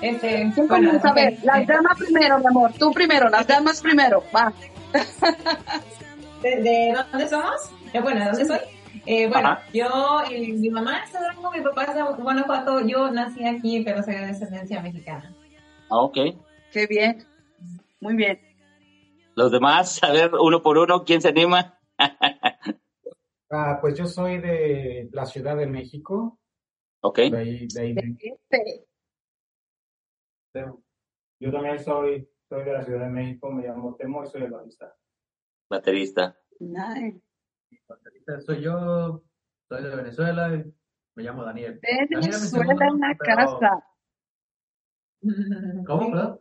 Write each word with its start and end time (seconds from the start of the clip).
Este, 0.00 0.50
¿Quién 0.54 0.68
bueno, 0.68 0.86
comienza? 0.90 1.10
A 1.10 1.14
ver, 1.14 1.38
las 1.42 1.66
damas 1.66 1.98
primero, 1.98 2.38
mi 2.38 2.46
amor. 2.46 2.72
Tú 2.78 2.92
primero, 2.92 3.28
las 3.28 3.46
damas 3.46 3.80
primero. 3.82 4.22
Va. 4.34 4.52
¿De, 6.42 6.56
de 6.62 6.94
dónde 7.10 7.28
somos? 7.28 7.70
Eh, 7.92 8.00
bueno, 8.00 8.20
¿de 8.20 8.26
dónde 8.26 8.44
soy? 8.44 8.58
Eh, 9.06 9.26
bueno, 9.28 9.48
Ajá. 9.48 9.62
yo, 9.72 10.20
eh, 10.30 10.52
mi 10.52 10.70
mamá 10.70 11.02
es 11.04 11.12
de 11.12 11.18
Durango, 11.18 11.50
mi 11.50 11.60
papá 11.62 11.84
es 11.84 11.94
de 11.94 12.02
Guanajuato, 12.02 12.80
yo 12.86 13.10
nací 13.10 13.44
aquí, 13.46 13.80
pero 13.84 14.02
soy 14.02 14.14
de 14.14 14.26
descendencia 14.26 14.80
mexicana. 14.82 15.34
Ah, 15.90 16.00
ok. 16.02 16.16
Qué 16.72 16.86
bien. 16.86 17.24
Muy 18.00 18.14
bien. 18.16 18.38
Los 19.34 19.50
demás, 19.50 20.02
a 20.02 20.12
ver, 20.12 20.30
uno 20.38 20.62
por 20.62 20.78
uno, 20.78 21.04
¿quién 21.04 21.20
se 21.20 21.28
anima? 21.28 21.78
Ah, 23.50 23.78
pues 23.80 23.96
yo 23.96 24.04
soy 24.04 24.36
de 24.42 25.08
la 25.10 25.24
Ciudad 25.24 25.56
de 25.56 25.66
México. 25.66 26.38
ok. 27.00 27.16
De 27.18 27.38
ahí, 27.38 27.66
de 27.66 27.80
ahí 27.80 27.92
vengo. 27.94 28.18
Yo 30.54 31.52
también 31.52 31.78
soy, 31.78 32.28
soy 32.48 32.64
de 32.64 32.72
la 32.72 32.84
Ciudad 32.84 33.00
de 33.04 33.10
México, 33.10 33.50
me 33.50 33.66
llamo 33.66 33.94
Temo 33.96 34.24
y 34.24 34.26
soy 34.28 34.42
el 34.42 34.50
bajista. 34.50 34.94
Baterista. 35.70 36.36
nice. 36.60 37.20
Soy 38.44 38.62
yo, 38.62 39.22
soy 39.68 39.82
de 39.82 39.96
Venezuela 39.96 40.54
y 40.54 40.74
me 41.14 41.22
llamo 41.22 41.44
Daniel. 41.44 41.80
Venezuela 42.10 42.72
en 42.86 43.00
la 43.00 43.16
pero- 43.18 43.36
casa. 43.36 43.84
¿Cómo, 45.86 46.10
perdón? 46.10 46.40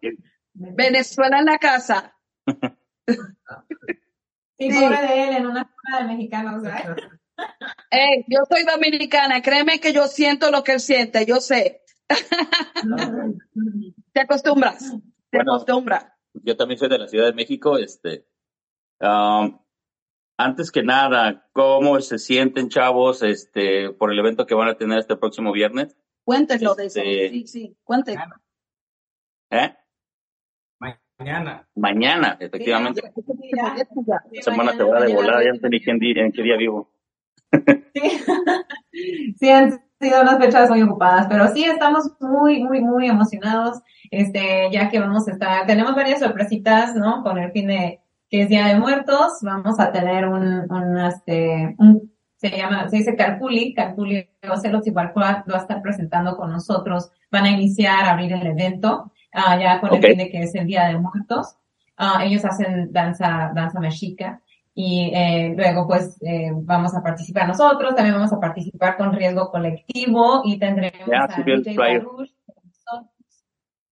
Venezuela 0.53 1.39
en 1.39 1.45
la 1.45 1.57
casa. 1.57 2.17
Sí, 4.59 4.71
Sí. 4.71 4.81
pobre 4.81 4.97
de 5.03 5.23
él 5.27 5.35
en 5.35 5.45
una 5.45 5.61
escuela 5.61 5.99
de 6.01 6.15
mexicanos, 6.15 6.63
¿sabes? 6.63 6.97
Ey, 7.91 8.25
yo 8.27 8.39
soy 8.49 8.63
dominicana. 8.63 9.43
Créeme 9.43 9.79
que 9.79 9.93
yo 9.93 10.07
siento 10.07 10.49
lo 10.49 10.63
que 10.63 10.71
él 10.73 10.79
siente. 10.79 11.27
Yo 11.27 11.35
sé. 11.35 11.83
Te 14.13 14.21
acostumbras. 14.21 14.91
Te 15.29 15.37
Bueno. 15.37 15.53
acostumbras. 15.55 16.07
Yo 16.33 16.55
también 16.55 16.77
soy 16.79 16.89
de 16.89 16.99
la 16.99 17.07
Ciudad 17.07 17.25
de 17.25 17.33
México. 17.33 17.77
Este, 17.77 18.25
um, 19.01 19.59
antes 20.37 20.71
que 20.71 20.83
nada, 20.83 21.49
¿cómo 21.51 21.99
se 22.01 22.17
sienten, 22.19 22.69
chavos, 22.69 23.23
este, 23.23 23.91
por 23.91 24.11
el 24.11 24.19
evento 24.19 24.45
que 24.45 24.55
van 24.55 24.69
a 24.69 24.77
tener 24.77 24.99
este 24.99 25.17
próximo 25.17 25.51
viernes? 25.51 25.97
Cuéntenlo 26.23 26.75
de 26.75 26.85
eso. 26.85 26.99
Este- 26.99 27.29
Sí, 27.29 27.47
sí. 27.47 27.77
Cuéntenlo. 27.83 28.35
¿Eh? 29.51 29.75
Mañana. 31.19 31.67
Mañana, 31.73 32.37
efectivamente. 32.39 33.01
Sí, 33.01 33.51
ya. 33.55 33.75
La 34.31 34.41
semana 34.43 34.73
se 34.73 34.83
va 34.83 35.01
de 35.01 35.15
volada, 35.15 35.43
ya 35.43 35.51
no 35.51 35.59
sé 35.59 35.67
ni 35.69 36.11
en 36.11 36.31
qué 36.31 36.43
día 36.43 36.57
vivo. 36.57 36.91
Sí. 37.51 38.01
sí, 39.39 39.49
sido 39.99 40.21
unas 40.21 40.37
fechas 40.37 40.69
muy 40.69 40.81
ocupadas, 40.81 41.27
pero 41.27 41.47
sí 41.47 41.63
estamos 41.63 42.11
muy, 42.19 42.63
muy, 42.63 42.81
muy 42.81 43.07
emocionados, 43.07 43.81
este, 44.11 44.69
ya 44.71 44.89
que 44.89 44.99
vamos 44.99 45.27
a 45.27 45.31
estar, 45.31 45.65
tenemos 45.65 45.95
varias 45.95 46.19
sorpresitas, 46.19 46.95
¿no? 46.95 47.23
Con 47.23 47.37
el 47.37 47.51
fin 47.51 47.67
de 47.67 47.99
que 48.29 48.43
es 48.43 48.49
Día 48.49 48.67
de 48.67 48.79
Muertos, 48.79 49.39
vamos 49.41 49.79
a 49.79 49.91
tener 49.91 50.27
un, 50.27 50.69
un, 50.69 50.97
este, 50.99 51.75
un, 51.79 52.11
se 52.35 52.49
llama, 52.49 52.89
se 52.89 52.97
dice 52.97 53.15
Carpuli, 53.15 53.73
Carpuli 53.73 54.29
Ocelos 54.49 54.85
igual 54.85 55.13
va 55.17 55.43
a 55.47 55.57
estar 55.57 55.81
presentando 55.81 56.35
con 56.35 56.51
nosotros, 56.51 57.09
van 57.31 57.45
a 57.45 57.51
iniciar 57.51 58.05
a 58.05 58.11
abrir 58.11 58.33
el 58.33 58.45
evento, 58.45 59.11
ah, 59.33 59.57
ya 59.59 59.79
con 59.79 59.93
el 59.93 60.03
fin 60.03 60.17
de 60.17 60.29
que 60.29 60.43
es 60.43 60.53
el 60.55 60.67
Día 60.67 60.87
de 60.87 60.99
Muertos, 60.99 61.57
Ah, 61.99 62.23
ellos 62.23 62.45
hacen 62.45 62.91
danza, 62.93 63.51
danza 63.55 63.79
mexica, 63.79 64.39
y 64.79 65.09
eh, 65.11 65.55
luego 65.57 65.87
pues 65.87 66.21
eh, 66.21 66.51
vamos 66.53 66.93
a 66.93 67.01
participar 67.01 67.47
nosotros, 67.47 67.95
también 67.95 68.13
vamos 68.13 68.31
a 68.31 68.39
participar 68.39 68.95
con 68.95 69.11
riesgo 69.11 69.49
colectivo 69.49 70.43
y 70.45 70.59
tendremos 70.59 71.07
Ya, 71.07 71.23
a 71.23 71.43
DJ. 71.43 71.75
Baruch. 71.75 72.29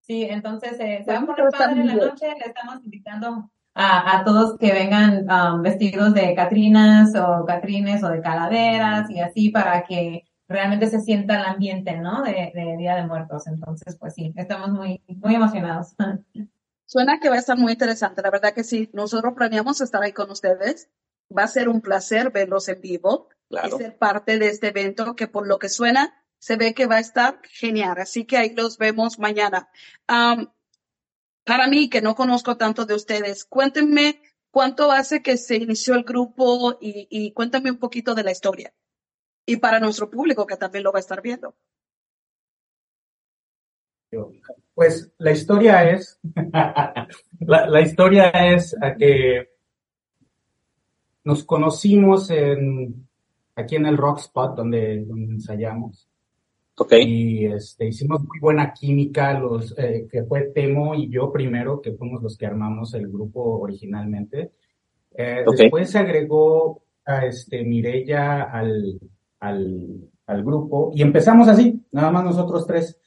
Sí, 0.02 0.28
entonces 0.30 0.80
eh, 0.80 1.02
se 1.04 1.12
va 1.12 1.18
a 1.18 1.26
poner 1.26 1.50
padre 1.58 1.82
en 1.82 1.88
la 1.88 1.96
noche, 1.96 2.28
le 2.28 2.46
estamos 2.46 2.86
invitando 2.86 3.50
a, 3.74 4.20
a 4.20 4.24
todos 4.24 4.60
que 4.60 4.74
vengan 4.74 5.26
um, 5.28 5.64
vestidos 5.64 6.14
de 6.14 6.36
catrinas 6.36 7.16
o 7.16 7.44
catrines 7.48 8.04
o 8.04 8.10
de 8.10 8.22
calaveras 8.22 9.10
y 9.10 9.20
así 9.22 9.50
para 9.50 9.86
que 9.86 10.26
realmente 10.48 10.86
se 10.86 11.00
sienta 11.00 11.40
el 11.40 11.46
ambiente, 11.46 11.98
¿no? 11.98 12.22
De, 12.22 12.52
de 12.54 12.78
Día 12.78 12.96
de 12.96 13.08
Muertos. 13.08 13.48
Entonces, 13.48 13.98
pues 14.00 14.14
sí, 14.14 14.32
estamos 14.36 14.70
muy, 14.70 15.02
muy 15.08 15.34
emocionados. 15.34 15.96
Suena 16.86 17.20
que 17.20 17.30
va 17.30 17.36
a 17.36 17.40
estar 17.40 17.58
muy 17.58 17.74
interesante. 17.74 18.22
La 18.22 18.32
verdad 18.32 18.54
que 18.54 18.64
sí. 18.64 18.90
Nosotros 18.94 19.34
planeamos 19.36 19.82
estar 19.82 20.04
ahí 20.04 20.14
con 20.14 20.30
ustedes. 20.32 20.90
Va 21.36 21.44
a 21.44 21.48
ser 21.48 21.70
un 21.70 21.82
placer 21.82 22.32
verlos 22.32 22.68
en 22.70 22.82
vivo 22.82 23.30
y 23.50 23.72
ser 23.72 23.98
parte 23.98 24.38
de 24.38 24.50
este 24.50 24.68
evento 24.68 25.16
que 25.16 25.28
por 25.28 25.48
lo 25.48 25.58
que 25.58 25.70
suena 25.70 26.24
se 26.38 26.58
ve 26.58 26.76
que 26.76 26.86
va 26.86 26.98
a 26.98 27.00
estar 27.00 27.42
genial. 27.44 27.98
Así 27.98 28.26
que 28.26 28.38
ahí 28.38 28.54
los 28.54 28.78
vemos 28.78 29.18
mañana. 29.18 29.70
Am, 30.06 30.52
para 31.44 31.68
mí, 31.68 31.90
que 31.90 32.02
no 32.02 32.16
conozco 32.16 32.58
tanto 32.58 32.86
de 32.86 32.94
ustedes, 32.94 33.46
cuéntenme 33.46 34.22
cuánto 34.52 34.92
hace 34.92 35.22
que 35.22 35.38
se 35.38 35.56
inició 35.56 35.96
el 35.96 36.04
grupo 36.04 36.78
y, 36.80 37.08
y 37.10 37.34
cuéntame 37.34 37.72
un 37.72 37.78
poquito 37.78 38.14
de 38.14 38.24
la 38.24 38.32
historia. 38.32 38.74
Y 39.48 39.58
para 39.58 39.80
nuestro 39.80 40.10
público 40.10 40.46
que 40.46 40.58
también 40.58 40.84
lo 40.84 40.92
va 40.92 41.00
a 41.00 41.02
estar 41.02 41.22
viendo. 41.22 41.56
Pues 44.76 45.12
la 45.18 45.32
historia 45.32 45.90
es, 45.90 46.20
la, 47.40 47.68
la 47.68 47.82
historia 47.82 48.30
es 48.30 48.76
a 48.82 48.96
que 48.96 49.48
nos 51.24 51.44
conocimos 51.44 52.30
en, 52.30 53.08
aquí 53.56 53.78
en 53.78 53.86
el 53.86 53.98
Rock 53.98 54.20
Spot 54.20 54.56
donde, 54.56 55.04
donde 55.06 55.34
ensayamos 55.34 56.08
Ok. 56.78 56.94
y 57.00 57.46
este, 57.46 57.88
hicimos 57.88 58.22
muy 58.26 58.38
buena 58.40 58.74
química, 58.74 59.40
los, 59.40 59.74
eh, 59.78 60.08
que 60.12 60.24
fue 60.26 60.52
Temo 60.54 60.94
y 60.94 61.10
yo 61.10 61.32
primero, 61.32 61.82
que 61.82 61.94
fuimos 61.94 62.22
los 62.22 62.38
que 62.38 62.46
armamos 62.46 62.94
el 62.96 63.08
grupo 63.08 63.60
originalmente. 63.60 64.52
Eh, 65.18 65.46
Ok. 65.48 65.56
Después 65.56 65.90
se 65.90 66.00
agregó 66.00 66.84
a 67.06 67.26
este, 67.26 67.64
Mirella 67.64 68.44
al, 68.44 69.00
al, 69.40 70.10
al 70.28 70.44
grupo 70.44 70.92
y 70.94 71.02
empezamos 71.02 71.48
así, 71.48 71.82
nada 71.94 72.12
más 72.12 72.26
nosotros 72.26 72.68
tres 72.68 73.00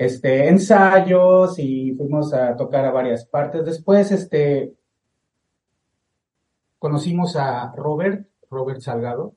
este, 0.00 0.48
ensayos 0.48 1.58
y 1.58 1.92
fuimos 1.92 2.32
a 2.32 2.56
tocar 2.56 2.86
a 2.86 2.90
varias 2.90 3.26
partes. 3.26 3.64
Después, 3.66 4.10
este, 4.10 4.72
conocimos 6.78 7.36
a 7.36 7.70
Robert, 7.76 8.26
Robert 8.50 8.80
Salgado, 8.80 9.34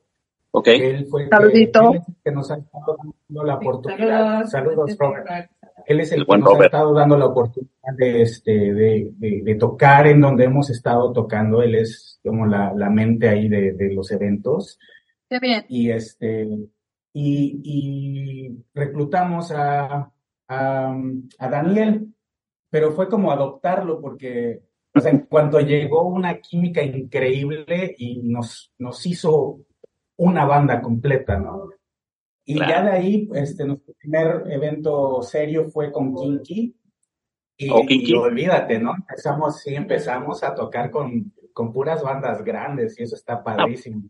Ok. 0.56 0.68
Él 0.68 1.06
fue 1.06 1.24
el 1.24 1.30
que, 1.30 1.36
Saludito. 1.36 1.92
él 1.94 2.00
que 2.24 2.30
nos 2.30 2.48
ha 2.52 2.56
estado 2.58 2.96
dando 3.28 3.44
la 3.44 3.56
oportunidad. 3.56 4.46
Saludos. 4.46 4.92
Saludos, 4.92 4.96
Robert. 4.98 5.50
Él 5.84 6.00
es 6.00 6.12
el, 6.12 6.20
El 6.20 6.26
que 6.26 6.38
nos 6.38 6.60
ha 6.60 6.64
estado 6.64 6.94
dando 6.94 7.18
la 7.18 7.26
oportunidad 7.26 7.92
de, 7.98 8.22
este, 8.22 8.52
de, 8.52 9.10
de, 9.16 9.42
de 9.42 9.54
tocar 9.56 10.06
en 10.06 10.20
donde 10.20 10.44
hemos 10.44 10.70
estado 10.70 11.12
tocando. 11.12 11.60
Él 11.60 11.74
es 11.74 12.20
como 12.22 12.46
la, 12.46 12.72
la 12.72 12.88
mente 12.88 13.28
ahí 13.28 13.48
de, 13.48 13.72
de 13.72 13.92
los 13.92 14.12
eventos. 14.12 14.78
Qué 15.28 15.40
bien. 15.40 15.64
Y 15.68 15.90
este, 15.90 16.44
y, 17.12 17.60
y 17.64 18.64
reclutamos 18.74 19.50
a, 19.50 20.12
a, 20.48 20.94
a 21.38 21.48
Daniel, 21.48 22.08
pero 22.70 22.92
fue 22.92 23.08
como 23.08 23.30
adoptarlo 23.32 24.00
porque, 24.00 24.62
o 24.94 25.00
sea, 25.00 25.10
en 25.10 25.20
cuanto 25.26 25.60
llegó 25.60 26.02
una 26.04 26.38
química 26.38 26.82
increíble 26.82 27.94
y 27.98 28.22
nos, 28.22 28.72
nos 28.78 29.04
hizo 29.06 29.60
una 30.16 30.44
banda 30.44 30.80
completa, 30.80 31.38
¿no? 31.38 31.70
Y 32.44 32.56
Claro. 32.56 32.70
ya 32.72 32.82
de 32.84 32.90
ahí, 32.90 33.28
este, 33.34 33.64
nuestro 33.64 33.94
primer 33.94 34.44
evento 34.50 35.22
serio 35.22 35.64
fue 35.70 35.90
con 35.90 36.14
Kinky. 36.14 36.76
Y, 37.56 37.70
Oh, 37.70 37.80
Kinky. 37.86 38.10
y 38.12 38.14
olvídate, 38.14 38.78
¿no? 38.78 38.94
Empezamos, 38.96 39.60
sí, 39.60 39.74
empezamos 39.74 40.42
a 40.44 40.54
tocar 40.54 40.90
con, 40.90 41.32
con 41.52 41.72
puras 41.72 42.02
bandas 42.02 42.44
grandes 42.44 42.98
y 42.98 43.04
eso 43.04 43.14
está 43.16 43.42
padrísimo. 43.42 44.02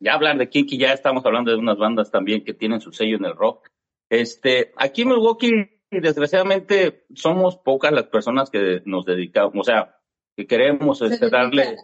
Ya 0.00 0.14
hablar 0.14 0.38
de 0.38 0.48
Kinky, 0.48 0.76
ya 0.78 0.92
estamos 0.92 1.24
hablando 1.26 1.50
de 1.50 1.56
unas 1.58 1.78
bandas 1.78 2.10
también 2.10 2.42
que 2.44 2.54
tienen 2.54 2.80
su 2.80 2.90
sello 2.92 3.16
en 3.16 3.24
el 3.26 3.34
rock. 3.36 3.67
Este, 4.10 4.72
aquí 4.76 5.02
en 5.02 5.08
Milwaukee, 5.08 5.52
desgraciadamente, 5.90 7.04
somos 7.14 7.56
pocas 7.58 7.92
las 7.92 8.04
personas 8.08 8.50
que 8.50 8.82
nos 8.84 9.04
dedicamos, 9.04 9.54
o 9.56 9.64
sea, 9.64 9.96
que 10.36 10.46
queremos 10.46 11.02
este, 11.02 11.30
darle 11.30 11.76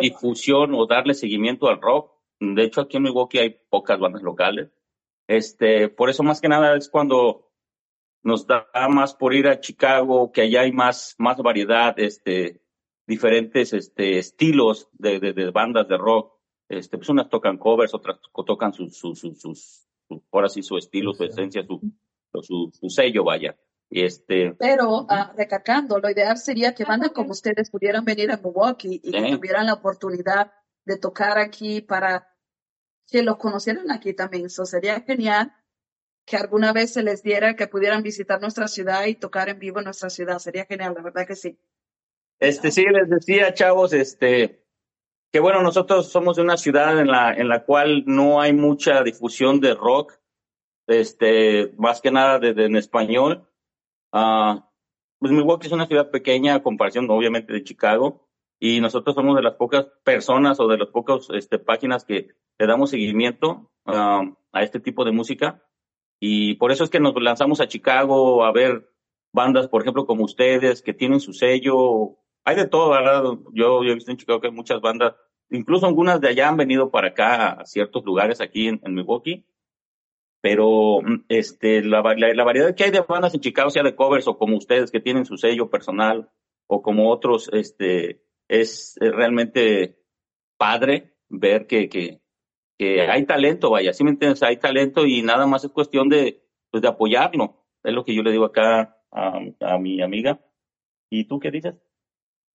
difusión 0.00 0.74
o 0.74 0.86
darle 0.86 1.14
seguimiento 1.14 1.68
al 1.68 1.80
rock. 1.80 2.12
De 2.40 2.62
hecho, 2.64 2.80
aquí 2.80 2.96
en 2.96 3.02
Milwaukee 3.04 3.38
hay 3.38 3.60
pocas 3.68 3.98
bandas 3.98 4.22
locales. 4.22 4.70
Este, 5.28 5.88
por 5.88 6.08
eso 6.08 6.22
más 6.22 6.40
que 6.40 6.48
nada 6.48 6.76
es 6.76 6.88
cuando 6.88 7.50
nos 8.24 8.46
da 8.46 8.66
más 8.88 9.14
por 9.14 9.34
ir 9.34 9.46
a 9.46 9.60
Chicago, 9.60 10.32
que 10.32 10.42
allá 10.42 10.62
hay 10.62 10.72
más, 10.72 11.14
más 11.18 11.36
variedad, 11.38 11.98
este, 11.98 12.62
diferentes, 13.06 13.72
este, 13.72 14.18
estilos 14.18 14.88
de, 14.92 15.20
de, 15.20 15.32
de 15.32 15.50
bandas 15.50 15.86
de 15.88 15.98
rock. 15.98 16.32
Este, 16.68 16.96
pues 16.98 17.08
unas 17.10 17.28
tocan 17.28 17.58
covers, 17.58 17.94
otras 17.94 18.20
to- 18.20 18.44
tocan 18.44 18.72
sus, 18.72 18.96
sus, 18.96 19.18
sus, 19.18 19.40
sus, 19.40 19.62
su- 19.62 19.87
ahora 20.32 20.48
sí 20.48 20.62
su 20.62 20.76
estilo, 20.76 21.12
su 21.14 21.24
esencia, 21.24 21.64
su, 21.64 21.80
su, 22.42 22.70
su 22.72 22.90
sello, 22.90 23.24
vaya. 23.24 23.56
Y 23.90 24.02
este, 24.02 24.54
Pero 24.58 25.06
ah, 25.08 25.32
recalcando, 25.36 25.98
lo 25.98 26.10
ideal 26.10 26.36
sería 26.36 26.74
que 26.74 26.84
bandas 26.84 27.12
como 27.12 27.30
ustedes 27.30 27.70
pudieran 27.70 28.04
venir 28.04 28.30
a 28.30 28.36
Milwaukee 28.36 29.00
y 29.02 29.10
que 29.10 29.36
tuvieran 29.36 29.66
la 29.66 29.74
oportunidad 29.74 30.52
de 30.84 30.98
tocar 30.98 31.38
aquí 31.38 31.80
para 31.80 32.28
que 33.06 33.22
los 33.22 33.38
conocieran 33.38 33.90
aquí 33.90 34.12
también. 34.12 34.46
Eso 34.46 34.66
sería 34.66 35.00
genial 35.00 35.54
que 36.26 36.36
alguna 36.36 36.74
vez 36.74 36.92
se 36.92 37.02
les 37.02 37.22
diera 37.22 37.56
que 37.56 37.66
pudieran 37.66 38.02
visitar 38.02 38.40
nuestra 38.40 38.68
ciudad 38.68 39.06
y 39.06 39.14
tocar 39.14 39.48
en 39.48 39.58
vivo 39.58 39.78
en 39.78 39.86
nuestra 39.86 40.10
ciudad. 40.10 40.38
Sería 40.38 40.66
genial, 40.66 40.92
la 40.94 41.02
verdad 41.02 41.26
que 41.26 41.34
sí. 41.34 41.58
Este, 42.38 42.70
sí, 42.70 42.84
les 42.84 43.08
decía, 43.08 43.54
chavos, 43.54 43.94
este, 43.94 44.67
que 45.32 45.40
bueno, 45.40 45.62
nosotros 45.62 46.08
somos 46.10 46.36
de 46.36 46.42
una 46.42 46.56
ciudad 46.56 46.98
en 46.98 47.08
la, 47.08 47.32
en 47.34 47.48
la 47.48 47.64
cual 47.64 48.04
no 48.06 48.40
hay 48.40 48.52
mucha 48.52 49.02
difusión 49.02 49.60
de 49.60 49.74
rock, 49.74 50.14
este, 50.86 51.72
más 51.76 52.00
que 52.00 52.10
nada 52.10 52.38
de, 52.38 52.54
de- 52.54 52.64
en 52.66 52.76
español. 52.76 53.46
Ah, 54.12 54.70
pues 55.18 55.32
Milwaukee 55.32 55.66
es 55.66 55.72
una 55.72 55.86
ciudad 55.86 56.10
pequeña 56.10 56.54
a 56.54 56.62
comparación, 56.62 57.10
obviamente, 57.10 57.52
de 57.52 57.62
Chicago, 57.64 58.28
y 58.60 58.80
nosotros 58.80 59.14
somos 59.14 59.36
de 59.36 59.42
las 59.42 59.54
pocas 59.54 59.86
personas 60.04 60.58
o 60.60 60.66
de 60.68 60.78
las 60.78 60.88
pocas 60.88 61.28
este, 61.32 61.58
páginas 61.58 62.04
que 62.04 62.28
le 62.58 62.66
damos 62.66 62.90
seguimiento 62.90 63.70
ah, 63.84 64.22
a 64.52 64.62
este 64.62 64.80
tipo 64.80 65.04
de 65.04 65.12
música. 65.12 65.62
Y 66.20 66.54
por 66.54 66.72
eso 66.72 66.84
es 66.84 66.90
que 66.90 67.00
nos 67.00 67.14
lanzamos 67.20 67.60
a 67.60 67.68
Chicago 67.68 68.44
a 68.44 68.52
ver 68.52 68.90
bandas, 69.32 69.68
por 69.68 69.82
ejemplo, 69.82 70.06
como 70.06 70.24
ustedes, 70.24 70.82
que 70.82 70.94
tienen 70.94 71.20
su 71.20 71.32
sello. 71.32 72.16
Hay 72.48 72.56
de 72.56 72.66
todo, 72.66 72.88
¿verdad? 72.88 73.24
Yo, 73.52 73.84
yo 73.84 73.90
he 73.90 73.94
visto 73.94 74.10
en 74.10 74.16
Chicago 74.16 74.40
que 74.40 74.46
hay 74.46 74.54
muchas 74.54 74.80
bandas, 74.80 75.14
incluso 75.50 75.84
algunas 75.84 76.18
de 76.18 76.28
allá 76.28 76.48
han 76.48 76.56
venido 76.56 76.90
para 76.90 77.08
acá 77.08 77.50
a 77.50 77.66
ciertos 77.66 78.02
lugares 78.06 78.40
aquí 78.40 78.68
en, 78.68 78.80
en 78.84 78.94
Milwaukee. 78.94 79.44
Pero 80.40 81.02
mm, 81.02 81.26
este, 81.28 81.82
la, 81.84 82.00
la, 82.00 82.32
la 82.32 82.44
variedad 82.44 82.74
que 82.74 82.84
hay 82.84 82.90
de 82.90 83.02
bandas 83.02 83.34
en 83.34 83.42
Chicago, 83.42 83.68
sea 83.68 83.82
de 83.82 83.94
covers 83.94 84.26
o 84.28 84.38
como 84.38 84.56
ustedes 84.56 84.90
que 84.90 84.98
tienen 84.98 85.26
su 85.26 85.36
sello 85.36 85.68
personal 85.68 86.30
o 86.66 86.80
como 86.80 87.10
otros, 87.10 87.50
este, 87.52 88.24
es, 88.48 88.96
es 88.98 89.12
realmente 89.12 89.98
padre 90.56 91.18
ver 91.28 91.66
que, 91.66 91.90
que, 91.90 92.22
que 92.78 93.02
hay 93.02 93.26
talento, 93.26 93.68
vaya, 93.68 93.92
¿sí 93.92 94.04
me 94.04 94.10
entiendes? 94.12 94.42
Hay 94.42 94.56
talento 94.56 95.04
y 95.04 95.20
nada 95.20 95.46
más 95.46 95.64
es 95.64 95.70
cuestión 95.70 96.08
de, 96.08 96.42
pues, 96.70 96.80
de 96.80 96.88
apoyarlo. 96.88 97.66
Es 97.84 97.92
lo 97.92 98.06
que 98.06 98.14
yo 98.14 98.22
le 98.22 98.32
digo 98.32 98.46
acá 98.46 98.96
a, 99.12 99.38
a 99.60 99.78
mi 99.78 100.00
amiga. 100.00 100.40
¿Y 101.10 101.24
tú 101.24 101.38
qué 101.40 101.50
dices? 101.50 101.74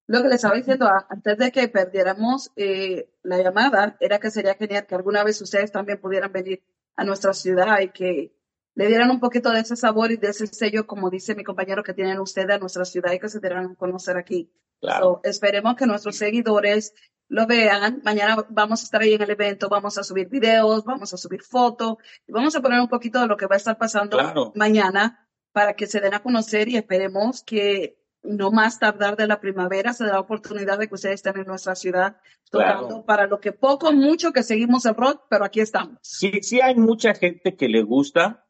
Lo 0.08 0.22
que 0.22 0.28
les 0.28 0.36
estaba 0.36 0.56
diciendo 0.56 0.88
antes 1.10 1.38
de 1.38 1.52
que 1.52 1.68
perdiéramos 1.70 2.52
eh, 2.56 3.10
la 3.24 3.38
llamada 3.38 3.96
era 4.00 4.20
que 4.20 4.32
sería 4.32 4.56
genial 4.56 4.86
que 4.86 4.96
alguna 4.96 5.24
vez 5.24 5.42
ustedes 5.42 5.72
también 5.72 6.00
pudieran 6.02 6.32
venir 6.32 6.62
a 6.96 7.04
nuestra 7.04 7.34
ciudad 7.34 7.80
y 7.80 7.90
que 7.90 8.36
le 8.76 8.88
dieran 8.88 9.12
un 9.12 9.20
poquito 9.20 9.52
de 9.52 9.60
ese 9.62 9.76
sabor 9.76 10.12
y 10.12 10.18
de 10.18 10.30
ese 10.30 10.48
sello, 10.48 10.88
como 10.88 11.10
dice 11.10 11.36
mi 11.36 11.44
compañero, 11.44 11.84
que 11.84 11.94
tienen 11.94 12.20
ustedes 12.20 12.56
a 12.56 12.58
nuestra 12.60 12.86
ciudad 12.86 13.12
y 13.14 13.20
que 13.20 13.30
se 13.30 13.40
dieran 13.40 13.66
a 13.66 13.76
conocer 13.76 14.18
aquí. 14.18 14.52
Claro. 14.82 15.22
So, 15.24 15.30
esperemos 15.30 15.76
que 15.76 15.86
nuestros 15.86 16.18
seguidores 16.18 16.94
lo 17.30 17.48
vean. 17.48 18.02
Mañana 18.04 18.46
vamos 18.50 18.82
a 18.82 18.84
estar 18.84 19.02
ahí 19.02 19.14
en 19.14 19.22
el 19.22 19.30
evento, 19.30 19.70
vamos 19.70 19.98
a 19.98 20.04
subir 20.04 20.28
videos, 20.28 20.84
vamos 20.84 21.14
a 21.14 21.18
subir 21.18 21.42
fotos 21.44 21.98
y 22.28 22.32
vamos 22.32 22.56
a 22.56 22.62
poner 22.62 22.80
un 22.82 22.90
poquito 22.90 23.22
de 23.22 23.28
lo 23.28 23.38
que 23.38 23.46
va 23.46 23.56
a 23.56 23.58
estar 23.58 23.78
pasando 23.78 24.18
Claro. 24.18 24.52
mañana 24.56 25.30
para 25.52 25.74
que 25.76 25.88
se 25.88 26.00
den 26.02 26.14
a 26.16 26.22
conocer 26.24 26.68
y 26.68 26.76
esperemos 26.78 27.44
que 27.44 28.03
no 28.24 28.52
más 28.52 28.80
tardar 28.80 29.16
de 29.18 29.28
la 29.28 29.40
primavera 29.42 29.94
se 29.94 30.06
dé 30.06 30.12
la 30.12 30.20
oportunidad 30.20 30.80
de 30.80 30.88
que 30.88 30.96
ustedes 30.96 31.16
estén 31.16 31.38
en 31.42 31.48
nuestra 31.48 31.76
ciudad 31.76 32.18
tocando 32.50 32.88
Claro. 32.88 33.06
para 33.06 33.28
lo 33.28 33.40
que 33.40 33.52
poco 33.52 33.92
mucho 33.92 34.32
que 34.32 34.44
seguimos 34.44 34.86
el 34.86 34.96
rock, 34.96 35.24
pero 35.30 35.44
aquí 35.46 35.60
estamos. 35.60 35.98
Sí, 36.02 36.32
sí 36.42 36.62
hay 36.62 36.76
mucha 36.76 37.14
gente 37.16 37.56
que 37.56 37.68
le 37.68 37.82
gusta, 37.84 38.46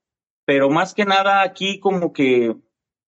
pero 0.46 0.70
más 0.70 0.94
que 0.94 1.06
nada 1.06 1.42
aquí 1.42 1.80
como 1.80 2.14
que 2.14 2.56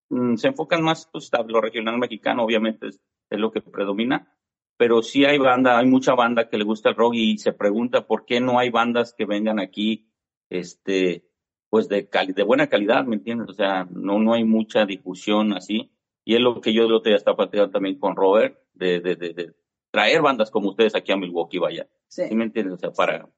mm, 0.10 0.36
se 0.38 0.48
enfocan 0.48 0.82
más 0.84 1.08
pues, 1.12 1.32
a 1.34 1.44
lo 1.44 1.62
regional 1.62 1.98
mexicano, 2.00 2.44
obviamente 2.44 2.88
es, 2.88 3.02
es 3.30 3.40
lo 3.40 3.52
que 3.52 3.62
predomina, 3.62 4.32
pero 4.78 5.02
sí 5.04 5.24
hay 5.26 5.38
banda, 5.38 5.78
hay 5.78 5.86
mucha 5.86 6.16
banda 6.16 6.50
que 6.50 6.58
le 6.58 6.64
gusta 6.64 6.90
el 6.90 6.96
rock 6.96 7.14
y 7.16 7.38
se 7.38 7.54
pregunta 7.54 8.08
por 8.08 8.26
qué 8.26 8.40
no 8.40 8.58
hay 8.60 8.70
bandas 8.72 9.14
que 9.18 9.26
vengan 9.26 9.60
aquí, 9.60 10.10
este, 10.50 11.30
pues 11.70 11.88
de 11.90 12.10
cali- 12.10 12.34
de 12.34 12.44
buena 12.44 12.68
calidad, 12.68 13.06
¿me 13.06 13.16
entiendes? 13.16 13.50
O 13.50 13.54
sea, 13.54 13.88
no, 13.92 14.20
no 14.20 14.34
hay 14.34 14.44
mucha 14.44 14.86
difusión 14.86 15.54
así. 15.54 15.92
Y 16.26 16.36
es 16.36 16.42
lo 16.42 16.60
que 16.60 16.74
yo 16.74 16.84
el 16.84 16.94
otro 16.94 17.10
día 17.10 17.18
estaba 17.18 17.38
platicando 17.38 17.72
también 17.72 18.00
con 18.00 18.16
Robert, 18.16 18.60
de, 18.74 19.00
de, 19.00 19.16
de, 19.16 19.34
de 19.34 19.54
traer 19.92 20.22
bandas 20.22 20.52
como 20.52 20.70
ustedes 20.70 20.96
aquí 20.96 21.12
a 21.12 21.18
Milwaukee, 21.18 21.60
vaya. 21.60 21.88
Sí. 22.08 22.28
¿Sí 22.28 22.36
me 22.36 22.46
entiendes? 22.46 22.74
O 22.74 22.78
sea, 22.78 22.92
para 22.92 23.30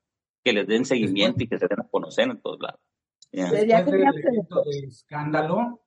que 0.43 0.53
les 0.53 0.65
den 0.65 0.85
seguimiento 0.85 1.43
y 1.43 1.47
que 1.47 1.57
se 1.57 1.67
den 1.67 1.81
a 1.81 1.87
conocer 1.87 2.29
en 2.29 2.41
todos 2.41 2.59
lados. 2.61 2.79
Ya. 3.31 3.49
Sería 3.49 3.83
de 3.83 4.03
escándalo, 4.87 5.81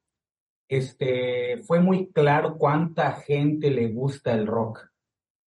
este, 0.69 1.63
fue 1.63 1.81
muy 1.81 2.13
claro 2.13 2.59
cuánta 2.59 3.13
gente 3.13 3.71
le 3.71 3.89
gusta 3.89 4.35
el 4.35 4.47
rock. 4.47 4.90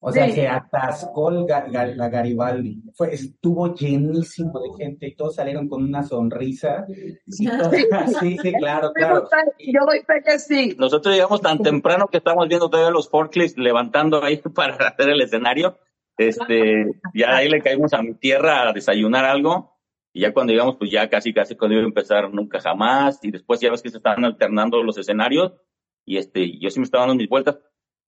O 0.04 0.10
sea, 0.10 0.26
Sí. 0.26 0.32
se 0.32 0.48
atascó 0.48 1.30
la 1.30 2.08
Garibaldi. 2.08 2.82
Fue, 2.94 3.14
estuvo 3.14 3.72
llenísimo 3.72 4.58
de 4.60 4.84
gente 4.84 5.06
y 5.06 5.14
todos 5.14 5.36
salieron 5.36 5.68
con 5.68 5.84
una 5.84 6.02
sonrisa. 6.02 6.84
Y 6.88 7.46
todo- 7.46 7.70
sí, 8.20 8.36
sí, 8.42 8.52
claro, 8.52 8.92
claro. 8.92 9.28
Yo 9.60 9.80
doy 9.86 10.00
fe 10.00 10.14
que 10.24 10.38
sí. 10.40 10.74
Nosotros 10.76 11.14
llegamos 11.14 11.40
tan 11.40 11.58
temprano 11.62 12.08
que 12.08 12.16
estamos 12.18 12.48
viendo 12.48 12.68
todavía 12.68 12.90
los 12.90 13.08
forklifts 13.08 13.56
levantando 13.56 14.24
ahí 14.24 14.38
para 14.54 14.74
hacer 14.88 15.08
el 15.10 15.20
escenario. 15.20 15.78
Este, 16.18 16.84
ya 17.14 17.36
ahí 17.36 17.48
le 17.48 17.60
caímos 17.62 17.92
a 17.94 18.02
mi 18.02 18.14
tierra 18.14 18.68
a 18.68 18.72
desayunar 18.72 19.24
algo. 19.24 19.78
Y 20.12 20.22
ya 20.22 20.32
cuando 20.34 20.52
llegamos, 20.52 20.76
pues 20.78 20.90
ya 20.90 21.08
casi, 21.08 21.32
casi 21.32 21.54
cuando 21.56 21.74
iba 21.76 21.84
a 21.84 21.86
empezar 21.86 22.28
nunca 22.34 22.60
jamás. 22.60 23.20
Y 23.22 23.30
después 23.30 23.60
ya 23.60 23.70
ves 23.70 23.82
que 23.82 23.90
se 23.90 23.98
estaban 23.98 24.24
alternando 24.24 24.82
los 24.82 24.98
escenarios. 24.98 25.52
Y 26.04 26.16
este, 26.16 26.58
yo 26.58 26.70
sí 26.70 26.80
me 26.80 26.84
estaba 26.84 27.04
dando 27.06 27.14
mis 27.20 27.28
vueltas. 27.28 27.58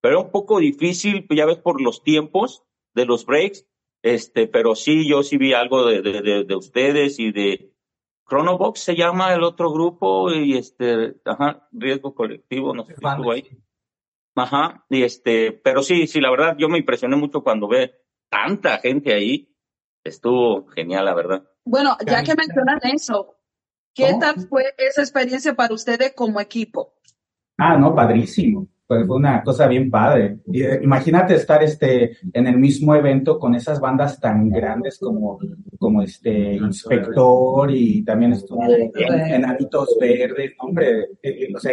Pero 0.04 0.18
era 0.18 0.26
un 0.26 0.32
poco 0.32 0.58
difícil, 0.58 1.26
pues 1.26 1.38
ya 1.38 1.46
ves, 1.46 1.56
por 1.56 1.80
los 1.80 2.02
tiempos 2.02 2.62
de 2.92 3.06
los 3.06 3.25
breaks. 3.25 3.66
Este, 4.02 4.46
pero 4.46 4.75
sí, 4.75 5.08
yo 5.08 5.23
sí 5.23 5.38
vi 5.38 5.54
algo 5.54 5.87
de, 5.87 6.02
de, 6.02 6.20
de, 6.20 6.44
de 6.44 6.56
ustedes 6.56 7.18
y 7.18 7.32
de 7.32 7.73
Chronobox 8.28 8.80
se 8.80 8.96
llama 8.96 9.32
el 9.32 9.42
otro 9.42 9.73
grupo 9.73 10.30
y 10.30 10.58
este, 10.58 11.16
ajá, 11.25 11.66
riesgo 11.73 12.14
colectivo, 12.14 12.75
no 12.75 12.84
sé 12.84 12.96
si 12.96 13.00
estuvo 13.02 13.32
ahí. 13.32 13.49
Ajá, 14.34 14.84
y 14.90 15.04
este, 15.04 15.52
pero 15.52 15.82
sí, 15.82 16.06
sí, 16.06 16.20
la 16.20 16.30
verdad, 16.30 16.54
yo 16.58 16.68
me 16.68 16.76
impresioné 16.76 17.16
mucho 17.16 17.42
cuando 17.42 17.66
ve 17.66 17.94
tanta 18.28 18.76
gente 18.80 19.14
ahí. 19.14 19.56
Estuvo 20.04 20.66
genial, 20.66 21.06
la 21.06 21.14
verdad. 21.14 21.49
Bueno, 21.64 21.96
ya 22.06 22.23
que 22.23 22.34
mencionan 22.34 22.80
eso, 22.82 23.37
¿qué 23.94 24.08
¿Cómo? 24.08 24.18
tal 24.18 24.34
fue 24.50 24.64
esa 24.76 25.00
experiencia 25.00 25.54
para 25.54 25.73
ustedes 25.73 26.12
como 26.14 26.42
equipo? 26.42 26.92
Ah, 27.56 27.78
no, 27.78 27.94
padrísimo. 27.94 28.68
Pues 28.87 29.07
fue 29.07 29.17
una 29.17 29.43
cosa 29.43 29.67
bien 29.67 29.91
padre. 29.91 30.38
Eh, 30.53 30.81
Imagínate 30.83 31.35
estar 31.35 31.62
este 31.62 32.19
en 32.33 32.47
el 32.47 32.59
mismo 32.59 32.95
evento 32.95 33.38
con 33.38 33.55
esas 33.55 33.81
bandas 33.81 34.21
tan 34.21 34.50
grandes 34.50 34.99
como, 34.99 35.38
como 35.79 36.03
este 36.03 36.55
Inspector 36.55 37.71
y 37.71 38.05
también 38.05 38.33
estuvo 38.33 38.62
en, 38.64 39.45
Hábitos 39.47 39.97
Verdes, 40.00 40.53
hombre, 40.59 41.00
eh, 41.00 41.09
eh, 41.23 41.53
o 41.55 41.59
sea, 41.59 41.73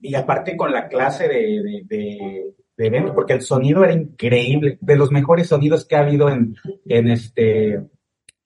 y 0.00 0.14
aparte 0.14 0.56
con 0.56 0.72
la 0.72 0.88
clase 0.88 1.28
de, 1.28 1.34
de, 1.62 1.82
de- 1.86 2.54
de 2.78 2.86
evento, 2.86 3.12
porque 3.12 3.32
el 3.32 3.40
sonido 3.42 3.82
era 3.82 3.92
increíble, 3.92 4.78
de 4.80 4.96
los 4.96 5.10
mejores 5.10 5.48
sonidos 5.48 5.84
que 5.84 5.96
ha 5.96 6.00
habido 6.02 6.28
en, 6.30 6.54
en 6.86 7.08
este 7.08 7.80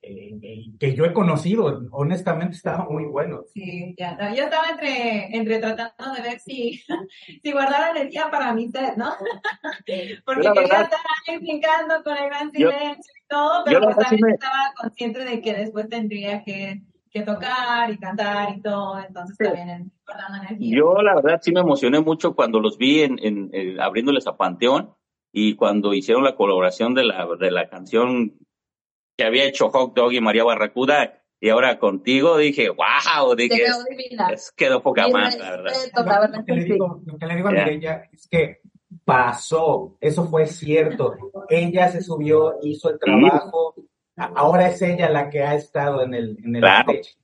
eh, 0.03 0.65
que 0.79 0.95
yo 0.95 1.05
he 1.05 1.13
conocido, 1.13 1.81
honestamente 1.91 2.57
estaba 2.57 2.85
muy 2.89 3.05
bueno. 3.05 3.43
Sí, 3.53 3.95
ya, 3.97 4.15
no, 4.15 4.35
yo 4.35 4.43
estaba 4.43 4.69
entre, 4.71 5.35
entre 5.35 5.59
tratando 5.59 6.13
de 6.15 6.21
ver 6.21 6.39
si, 6.39 6.83
si 7.43 7.51
guardar 7.51 7.95
energía 7.95 8.29
para 8.29 8.53
mi 8.53 8.67
¿no? 8.97 9.11
Porque 10.25 10.41
quería 10.41 10.53
verdad- 10.53 10.81
estar 10.83 10.99
ahí 11.27 11.37
brincando 11.37 12.03
con 12.03 12.17
el 12.17 12.25
gran 12.25 12.51
Yo- 12.51 12.69
silencio 12.71 13.13
y 13.23 13.27
todo, 13.27 13.63
pero 13.65 13.81
pues 13.81 13.95
sí 13.95 14.01
también 14.01 14.21
me- 14.27 14.33
estaba 14.33 14.73
consciente 14.79 15.19
de 15.25 15.41
que 15.41 15.53
después 15.53 15.89
tendría 15.89 16.43
que, 16.43 16.81
que 17.09 17.21
tocar 17.21 17.89
y 17.91 17.97
cantar 17.97 18.55
y 18.57 18.61
todo, 18.61 18.99
entonces 18.99 19.37
también 19.37 19.69
en- 19.69 19.91
guardando 20.05 20.43
energía. 20.43 20.77
Yo, 20.77 21.01
la 21.01 21.15
verdad, 21.15 21.39
sí 21.41 21.51
me 21.51 21.61
emocioné 21.61 21.99
mucho 22.01 22.35
cuando 22.35 22.59
los 22.59 22.77
vi 22.77 23.01
en, 23.03 23.17
en, 23.23 23.49
en- 23.53 23.79
abriéndoles 23.79 24.27
a 24.27 24.35
Panteón 24.37 24.93
y 25.31 25.55
cuando 25.55 25.93
hicieron 25.93 26.23
la 26.23 26.35
colaboración 26.35 26.93
de 26.93 27.05
la, 27.05 27.25
de 27.39 27.51
la 27.51 27.69
canción 27.69 28.33
que 29.17 29.23
había 29.23 29.45
hecho 29.45 29.69
Hot 29.69 29.93
Dog 29.93 30.13
y 30.13 30.21
María 30.21 30.43
Barracuda. 30.43 31.19
Y 31.39 31.49
ahora 31.49 31.77
contigo 31.77 32.37
dije, 32.37 32.69
wow, 32.69 33.35
dije, 33.35 33.63
es- 34.31 34.51
quedó 34.55 34.81
poca 34.81 35.07
más, 35.09 35.37
la 35.37 35.51
verdad. 35.51 35.63
respeto, 35.73 36.03
la 36.05 36.19
verdad 36.21 36.37
Lo 36.39 36.45
que 36.45 36.53
le 36.53 36.63
digo, 36.63 37.01
lo 37.05 37.17
que 37.17 37.25
le 37.25 37.35
digo 37.35 37.47
a 37.49 37.53
Ya. 37.53 37.65
Mireya 37.65 38.09
es 38.13 38.27
que 38.29 38.61
pasó, 39.03 39.97
eso 39.99 40.25
fue 40.27 40.45
cierto. 40.45 41.15
Ella 41.49 41.89
se 41.89 42.01
subió, 42.01 42.55
hizo 42.61 42.89
el 42.89 42.97
trabajo, 42.99 43.75
a- 44.15 44.31
ahora 44.35 44.69
es 44.69 44.81
ella 44.81 45.09
la 45.09 45.29
que 45.29 45.41
ha 45.43 45.55
estado 45.55 46.03
en 46.03 46.13
el, 46.13 46.37
en 46.45 46.55
el 46.55 46.61
Claro. 46.61 46.91
stage. 46.93 47.17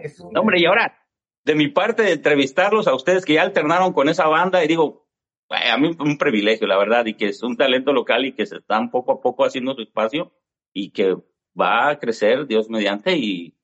Es 0.00 0.20
un- 0.20 0.32
No, 0.32 0.42
hombre, 0.42 0.60
y 0.60 0.66
ahora, 0.66 0.96
de 1.44 1.54
mi 1.56 1.66
parte, 1.68 2.04
de 2.04 2.12
entrevistarlos 2.12 2.86
a 2.86 2.94
ustedes 2.94 3.24
que 3.24 3.34
ya 3.34 3.42
alternaron 3.42 3.92
con 3.92 4.08
esa 4.08 4.28
banda, 4.28 4.62
y 4.64 4.68
digo, 4.68 5.08
"Ay, 5.48 5.68
a 5.70 5.76
mí 5.78 5.96
un 5.98 6.16
privilegio, 6.16 6.68
la 6.68 6.78
verdad, 6.78 7.04
y 7.06 7.14
que 7.14 7.26
es 7.26 7.42
un 7.42 7.56
talento 7.56 7.92
local 7.92 8.24
y 8.24 8.34
que 8.34 8.46
se 8.46 8.58
están 8.58 8.90
poco 8.92 9.10
a 9.12 9.20
poco 9.20 9.44
haciendo 9.44 9.74
su 9.74 9.82
espacio 9.82 10.30
y 10.72 10.90
que 10.90 11.16
va 11.60 11.90
a 11.90 11.98
crecer, 11.98 12.46
Dios 12.46 12.68
mediante, 12.70 13.16
y, 13.16 13.56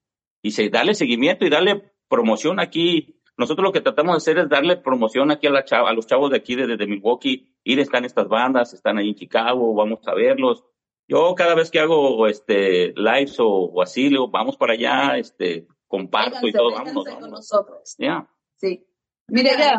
y 0.43 0.51
se, 0.51 0.69
darle 0.69 0.95
seguimiento 0.95 1.45
y 1.45 1.51
darle 1.51 1.93
promoción 2.09 2.61
aquí. 2.61 3.21
Nosotros 3.37 3.65
lo 3.65 3.73
que 3.73 3.81
tratamos 3.81 4.15
de 4.15 4.17
hacer 4.19 4.39
es 4.39 4.49
darle 4.49 4.77
promoción 4.77 5.31
aquí 5.31 5.47
a, 5.47 5.51
la 5.51 5.65
chava- 5.65 5.91
a 5.91 5.93
los 5.93 6.07
chavos 6.07 6.31
de 6.31 6.39
aquí, 6.39 6.55
de, 6.55 6.77
de 6.77 6.87
Milwaukee, 6.87 7.55
ir, 7.65 7.81
están 7.81 8.05
estas 8.05 8.29
bandas, 8.29 8.73
están 8.73 8.99
ahí 8.99 9.09
en 9.11 9.15
Chicago, 9.15 9.75
vamos 9.75 10.01
a 10.07 10.15
verlos. 10.15 10.65
Yo 11.09 11.35
cada 11.37 11.55
vez 11.55 11.71
que 11.71 11.79
hago 11.79 12.27
este 12.27 12.93
lives 12.97 13.39
o, 13.39 13.47
o 13.49 13.83
así, 13.83 14.09
digo, 14.09 14.29
vamos 14.29 14.57
para 14.57 14.73
allá, 14.73 15.19
este, 15.19 15.67
comparto 15.87 16.39
y 16.49 16.53
Vénganse, 16.53 16.59
todo, 16.59 16.71
vámonos. 16.73 17.05
con 17.05 17.15
vámonos. 17.15 17.31
nosotros. 17.31 17.95
Ya. 17.99 18.29
Sí. 18.57 18.85
Mire, 19.29 19.51
ya. 19.59 19.79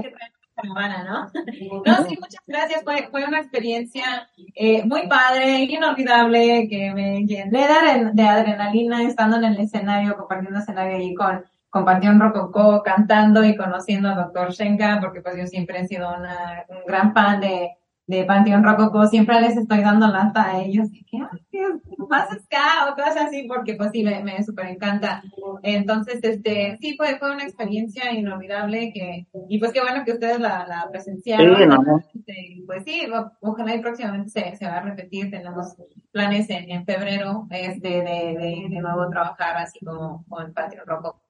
Caravana, 0.58 1.04
¿no? 1.04 1.32
No, 1.86 2.08
sí, 2.08 2.18
muchas 2.20 2.42
gracias. 2.48 2.84
Fue, 2.84 3.08
fue 3.12 3.26
una 3.26 3.40
experiencia 3.40 4.30
eh, 4.56 4.84
muy 4.86 5.08
padre, 5.08 5.60
inolvidable, 5.62 6.68
que 6.68 6.92
me 6.94 7.26
llené 7.26 7.68
de, 7.68 8.12
de 8.14 8.24
adrenalina 8.28 9.04
estando 9.04 9.38
en 9.38 9.46
el 9.46 9.60
escenario, 9.60 10.18
compartiendo 10.18 10.60
escenario 10.60 10.98
allí 10.98 11.14
con, 11.14 11.46
con 11.70 11.86
Panteón 11.86 12.20
Rococó, 12.20 12.82
cantando 12.84 13.44
y 13.44 13.56
conociendo 13.56 14.10
a 14.10 14.16
Dr. 14.16 14.52
Shenka, 14.52 15.00
porque 15.00 15.22
pues 15.22 15.38
yo 15.38 15.46
siempre 15.46 15.80
he 15.80 15.88
sido 15.88 16.10
una, 16.10 16.66
un 16.70 16.86
gran 16.88 17.14
fan 17.14 17.40
de, 17.40 17.78
de 18.08 18.24
Panteón 18.24 18.64
Rococó, 18.64 19.06
siempre 19.06 19.40
les 19.42 19.58
estoy 19.58 19.82
dando 19.82 20.08
lata 20.08 20.50
a 20.50 20.62
ellos, 20.62 20.88
y 20.94 21.04
que, 21.04 21.18
ay, 21.18 21.46
Dios, 21.52 21.74
más 22.10 22.30
ska 22.44 22.90
o 22.90 22.96
cosas 22.96 23.18
así, 23.28 23.44
porque 23.48 23.76
pues 23.76 23.92
sí, 23.92 24.02
me, 24.04 24.24
me 24.24 24.42
súper 24.44 24.68
encanta. 24.68 25.22
Entonces, 25.62 26.20
este, 26.24 26.78
sí, 26.80 26.96
fue, 26.96 27.20
fue 27.20 27.34
una 27.34 27.44
experiencia 27.44 28.14
inolvidable 28.14 28.92
que, 28.94 29.28
y 29.50 29.60
pues 29.60 29.74
qué 29.74 29.82
bueno 29.82 30.06
que 30.06 30.14
ustedes 30.14 30.40
la, 30.40 30.66
la 30.66 30.88
presenciaron. 30.90 31.58
Sí, 31.58 31.66
no. 31.66 32.00
Este, 32.16 32.64
pues 32.66 32.84
sí, 32.86 33.02
ojalá 33.42 33.76
y 33.76 33.82
próximamente 33.82 34.30
se, 34.30 34.56
se 34.56 34.66
va 34.66 34.78
a 34.78 34.82
repetir. 34.82 35.30
Tenemos 35.30 35.76
planes 36.12 36.50
en, 36.50 36.72
en 36.72 36.86
febrero, 36.86 37.46
este, 37.50 37.90
de, 37.90 38.04
de, 38.04 38.68
de 38.70 38.80
nuevo 38.82 39.10
trabajar 39.10 39.58
así 39.58 39.84
como 39.86 40.24
con 40.30 40.54
Patio 40.54 40.84
Roco. 40.86 41.22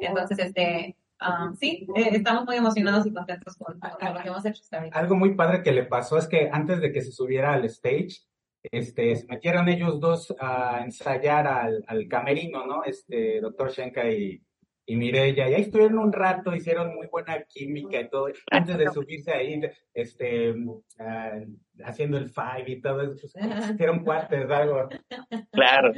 Entonces, 0.00 0.38
este, 0.38 0.96
um, 1.20 1.54
sí, 1.54 1.86
eh, 1.96 2.10
estamos 2.12 2.44
muy 2.44 2.56
emocionados 2.56 3.06
y 3.06 3.12
contentos 3.12 3.56
con, 3.56 3.78
con 3.78 4.14
lo 4.14 4.20
que 4.22 4.28
hemos 4.28 4.44
hecho 4.44 4.62
hasta 4.62 4.78
ahorita. 4.78 4.98
Algo 4.98 5.16
muy 5.16 5.34
padre 5.34 5.62
que 5.62 5.72
le 5.72 5.84
pasó 5.84 6.18
es 6.18 6.26
que 6.26 6.48
antes 6.52 6.80
de 6.80 6.92
que 6.92 7.02
se 7.02 7.12
subiera 7.12 7.52
al 7.52 7.64
stage, 7.66 8.26
este, 8.62 9.14
se 9.14 9.26
metieron 9.26 9.68
ellos 9.68 10.00
dos 10.00 10.34
a 10.40 10.80
ensayar 10.82 11.46
al, 11.46 11.84
al 11.86 12.08
camerino, 12.08 12.66
¿no? 12.66 12.84
Este, 12.84 13.40
doctor 13.40 13.70
Shenka 13.70 14.10
y, 14.10 14.42
y 14.86 14.96
Mireya, 14.96 15.48
y 15.48 15.54
ahí 15.54 15.62
estuvieron 15.62 15.98
un 15.98 16.12
rato, 16.12 16.54
hicieron 16.54 16.94
muy 16.94 17.08
buena 17.08 17.42
química 17.42 18.00
y 18.00 18.08
todo, 18.08 18.28
antes 18.50 18.78
de 18.78 18.88
subirse 18.90 19.32
ahí, 19.32 19.60
este, 19.92 20.54
ah, 21.00 21.40
haciendo 21.84 22.18
el 22.18 22.30
five 22.30 22.64
y 22.66 22.80
todo 22.80 23.02
eso, 23.02 23.28
pues, 23.32 23.70
hicieron 23.70 24.04
cuartos, 24.04 24.50
algo. 24.50 24.88
Claro. 25.52 25.92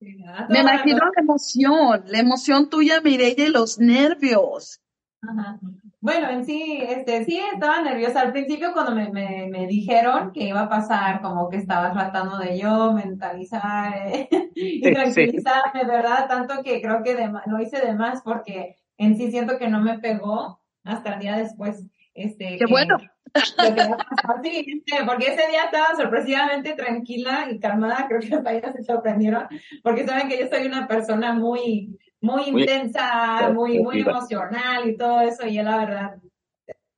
Me 0.00 0.60
imagino 0.60 0.98
la 0.98 1.20
emoción, 1.22 2.04
la 2.06 2.18
emoción 2.18 2.68
tuya, 2.68 3.00
Mireya, 3.00 3.46
y 3.46 3.48
los 3.48 3.78
nervios. 3.78 4.80
Ajá. 5.22 5.58
Bueno, 6.00 6.28
en 6.30 6.44
sí, 6.44 6.78
este, 6.86 7.24
sí 7.24 7.40
estaba 7.52 7.80
nerviosa 7.82 8.20
al 8.20 8.32
principio 8.32 8.72
cuando 8.72 8.94
me, 8.94 9.10
me, 9.10 9.48
me 9.50 9.66
dijeron 9.66 10.30
que 10.32 10.44
iba 10.44 10.60
a 10.60 10.68
pasar, 10.68 11.20
como 11.20 11.48
que 11.48 11.56
estaba 11.56 11.92
tratando 11.92 12.38
de 12.38 12.58
yo 12.58 12.92
mentalizar 12.92 14.06
eh, 14.08 14.28
y 14.54 14.82
Sí. 14.84 14.92
tranquilizarme, 14.92 15.84
¿verdad? 15.84 16.28
Tanto 16.28 16.62
que 16.62 16.80
creo 16.80 17.02
que 17.02 17.16
de 17.16 17.32
lo 17.46 17.60
hice 17.60 17.80
de 17.80 17.94
más 17.94 18.22
porque 18.22 18.76
en 18.98 19.16
sí 19.16 19.30
siento 19.30 19.58
que 19.58 19.68
no 19.68 19.80
me 19.80 19.98
pegó 19.98 20.60
hasta 20.84 21.14
el 21.14 21.20
día 21.20 21.36
después. 21.36 21.84
Este, 22.16 22.56
Qué 22.56 22.64
que- 22.64 22.66
bueno. 22.72 22.96
lo 22.98 23.74
que. 23.74 23.82
Sí, 24.42 24.82
este, 24.86 25.04
porque 25.04 25.26
ese 25.34 25.48
día 25.48 25.64
estaba 25.64 25.94
sorpresivamente 25.94 26.72
tranquila 26.72 27.48
y 27.50 27.58
calmada, 27.60 28.06
creo 28.08 28.20
que 28.20 28.34
hasta 28.34 28.52
ellas 28.52 28.72
se 28.74 28.82
sorprendieron, 28.82 29.46
porque 29.82 30.06
saben 30.06 30.28
que 30.28 30.38
yo 30.38 30.46
soy 30.48 30.66
una 30.66 30.88
persona 30.88 31.32
muy, 31.34 31.98
muy 32.20 32.50
Muy 32.50 32.62
intensa, 32.62 33.50
muy, 33.52 33.78
muy 33.80 34.00
emocional 34.00 34.88
y 34.88 34.96
todo 34.96 35.20
eso, 35.20 35.46
y 35.46 35.54
yo 35.56 35.62
la 35.62 35.76
verdad 35.76 36.16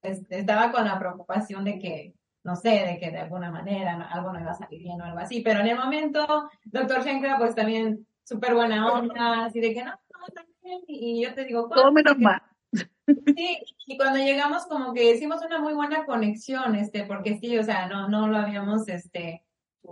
este, 0.03 0.39
estaba 0.41 0.71
con 0.71 0.85
la 0.85 0.99
preocupación 0.99 1.65
de 1.65 1.79
que, 1.79 2.15
no 2.45 2.55
sé, 2.55 2.71
de 2.87 2.99
que 3.01 3.11
de 3.11 3.19
alguna 3.19 3.51
manera 3.51 4.09
algo 4.13 4.33
no 4.33 4.41
iba 4.41 4.53
a 4.53 4.55
salir 4.55 4.81
bien 4.81 5.01
o 5.01 5.05
algo 5.05 5.19
así, 5.19 5.41
pero 5.41 5.61
en 5.61 5.67
el 5.67 5.77
momento, 5.77 6.49
doctor 6.65 7.03
Shenkra, 7.03 7.37
pues 7.39 7.55
también 7.57 8.07
súper 8.23 8.55
buena 8.55 8.93
onda, 8.93 9.47
así 9.47 9.59
de 9.61 9.75
que 9.75 9.83
no, 9.83 9.91
no, 9.91 10.81
y 10.87 11.25
yo 11.25 11.35
te 11.35 11.45
digo, 11.45 11.69
Todo 11.69 11.91
menos 11.91 12.17
mal. 12.19 12.41
Sí, 12.73 13.59
y 13.87 13.97
cuando 13.97 14.19
llegamos 14.19 14.67
como 14.67 14.93
que 14.93 15.15
hicimos 15.15 15.43
una 15.45 15.59
muy 15.61 15.73
buena 15.73 16.05
conexión, 16.05 16.75
este, 16.75 17.05
porque 17.05 17.39
sí, 17.39 17.57
o 17.57 17.63
sea, 17.63 17.87
no, 17.87 18.09
no 18.09 18.29
lo 18.29 18.37
habíamos, 18.37 18.87
este, 18.89 19.43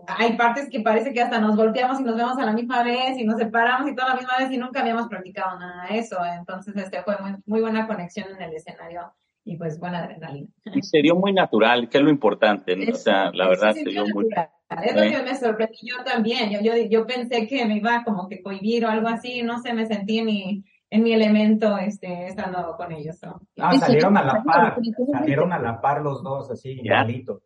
hay 0.06 0.36
partes 0.36 0.68
que 0.68 0.80
parece 0.80 1.14
que 1.14 1.22
hasta 1.22 1.40
nos 1.40 1.56
volteamos 1.56 1.98
y 2.00 2.04
nos 2.04 2.16
vemos 2.16 2.36
a 2.36 2.44
la 2.44 2.52
misma 2.52 2.82
vez 2.82 3.16
y 3.16 3.24
nos 3.24 3.38
separamos 3.38 3.90
y 3.90 3.94
toda 3.94 4.10
la 4.10 4.16
misma 4.16 4.34
vez 4.38 4.50
y 4.50 4.58
nunca 4.58 4.80
habíamos 4.80 5.08
practicado 5.08 5.58
nada 5.58 5.86
de 5.88 5.98
eso, 5.98 6.18
entonces, 6.38 6.76
este, 6.76 7.02
fue 7.02 7.16
muy, 7.18 7.36
muy 7.46 7.60
buena 7.60 7.86
conexión 7.86 8.28
en 8.34 8.42
el 8.42 8.54
escenario 8.54 9.12
y 9.46 9.56
pues 9.56 9.78
buena 9.78 10.00
adrenalina. 10.00 10.48
Y 10.74 10.82
se 10.82 10.98
dio 10.98 11.14
muy 11.14 11.32
natural, 11.32 11.88
que 11.88 11.98
es 11.98 12.04
lo 12.04 12.10
importante, 12.10 12.74
¿no? 12.74 12.92
O 12.92 12.96
sea, 12.96 13.30
la 13.32 13.48
verdad 13.48 13.74
se 13.74 13.84
dio 13.84 14.04
muy 14.08 14.26
natural. 14.26 14.50
Es 14.84 14.94
lo 14.96 15.02
que 15.02 15.22
me 15.22 15.36
sorprendió 15.36 15.94
también. 16.04 16.50
Yo, 16.50 16.60
yo, 16.60 16.72
yo 16.90 17.06
pensé 17.06 17.46
que 17.46 17.64
me 17.64 17.76
iba 17.76 18.02
como 18.02 18.28
que 18.28 18.42
cohibir 18.42 18.84
o 18.84 18.88
algo 18.88 19.06
así, 19.06 19.42
no 19.42 19.62
sé, 19.62 19.72
me 19.72 19.86
sentí 19.86 20.18
en 20.18 20.24
mi, 20.26 20.64
en 20.90 21.02
mi 21.02 21.12
elemento, 21.12 21.76
este, 21.78 22.28
estando 22.28 22.74
con 22.76 22.92
ellos. 22.92 23.18
¿no? 23.22 23.40
Ah, 23.58 23.76
salieron 23.78 24.16
a 24.16 24.24
la 24.24 24.42
par, 24.42 24.78
salieron 25.12 25.52
a 25.52 25.58
la 25.58 25.80
par 25.80 26.02
los 26.02 26.22
dos, 26.22 26.50
así, 26.50 26.80
igualito. 26.82 27.42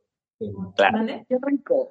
Claro. 0.75 1.07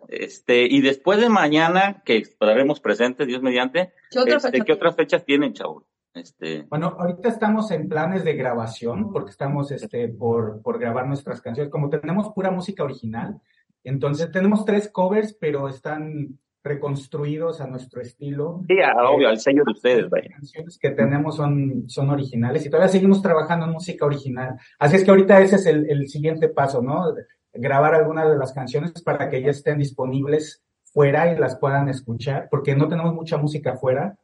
Este, 0.08 0.66
y 0.66 0.82
después 0.82 1.20
de 1.20 1.30
mañana, 1.30 2.02
que 2.04 2.18
estaremos 2.18 2.80
presentes, 2.80 3.28
Dios 3.28 3.44
mediante, 3.44 3.94
¿Qué 4.10 4.20
otra 4.20 4.38
este, 4.38 4.62
¿qué 4.62 4.74
otras 4.74 4.96
fechas 4.96 5.24
tienen, 5.24 5.54
chavos? 5.54 5.86
Este, 6.16 6.64
Bueno, 6.64 6.96
ahorita 6.98 7.30
estamos 7.30 7.70
en 7.70 7.88
planes 7.88 8.24
de 8.24 8.34
grabación 8.34 9.12
porque 9.14 9.30
estamos 9.30 9.72
este, 9.72 10.08
por, 10.08 10.64
por 10.64 10.80
grabar 10.80 11.08
nuestras 11.08 11.42
canciones. 11.42 11.72
Como 11.72 11.90
tenemos 11.90 12.34
pura 12.34 12.50
música 12.50 12.84
original, 12.84 13.40
entonces 13.84 14.32
tenemos 14.32 14.66
tres 14.66 14.90
covers, 14.90 15.34
pero 15.40 15.70
están 15.70 16.40
reconstruidos 16.64 17.62
a 17.62 17.68
nuestro 17.68 18.02
estilo. 18.02 18.62
sí, 18.68 18.76
ah, 18.84 19.10
obvio, 19.10 19.30
al 19.30 19.40
sello 19.40 19.64
de 19.66 19.72
ustedes, 19.72 20.02
Las 20.04 20.12
vaya. 20.12 20.30
canciones 20.32 20.78
que 20.78 20.90
tenemos 20.92 21.36
son, 21.36 21.84
son 21.88 22.10
originales 22.10 22.66
y 22.66 22.70
todavía 22.70 22.90
seguimos 22.92 23.22
trabajando 23.22 23.66
en 23.66 23.72
música 23.72 24.06
original. 24.06 24.58
Así 24.78 24.98
es 24.98 25.04
que 25.04 25.12
ahorita 25.12 25.40
ese 25.42 25.56
es 25.56 25.66
el, 25.66 25.90
el 25.90 26.08
siguiente 26.10 26.50
paso, 26.50 26.82
¿no? 26.82 27.14
Grabar 27.54 27.96
algunas 27.96 28.30
de 28.30 28.38
las 28.38 28.54
canciones 28.54 28.92
para 29.02 29.30
que 29.30 29.42
ya 29.42 29.50
estén 29.52 29.78
disponibles 29.80 30.64
fuera 30.84 31.32
y 31.34 31.38
las 31.38 31.58
puedan 31.58 31.88
escuchar, 31.90 32.48
porque 32.50 32.76
no 32.76 32.88
tenemos 32.88 33.14
mucha 33.14 33.38
música 33.38 33.76
fuera. 33.78 34.18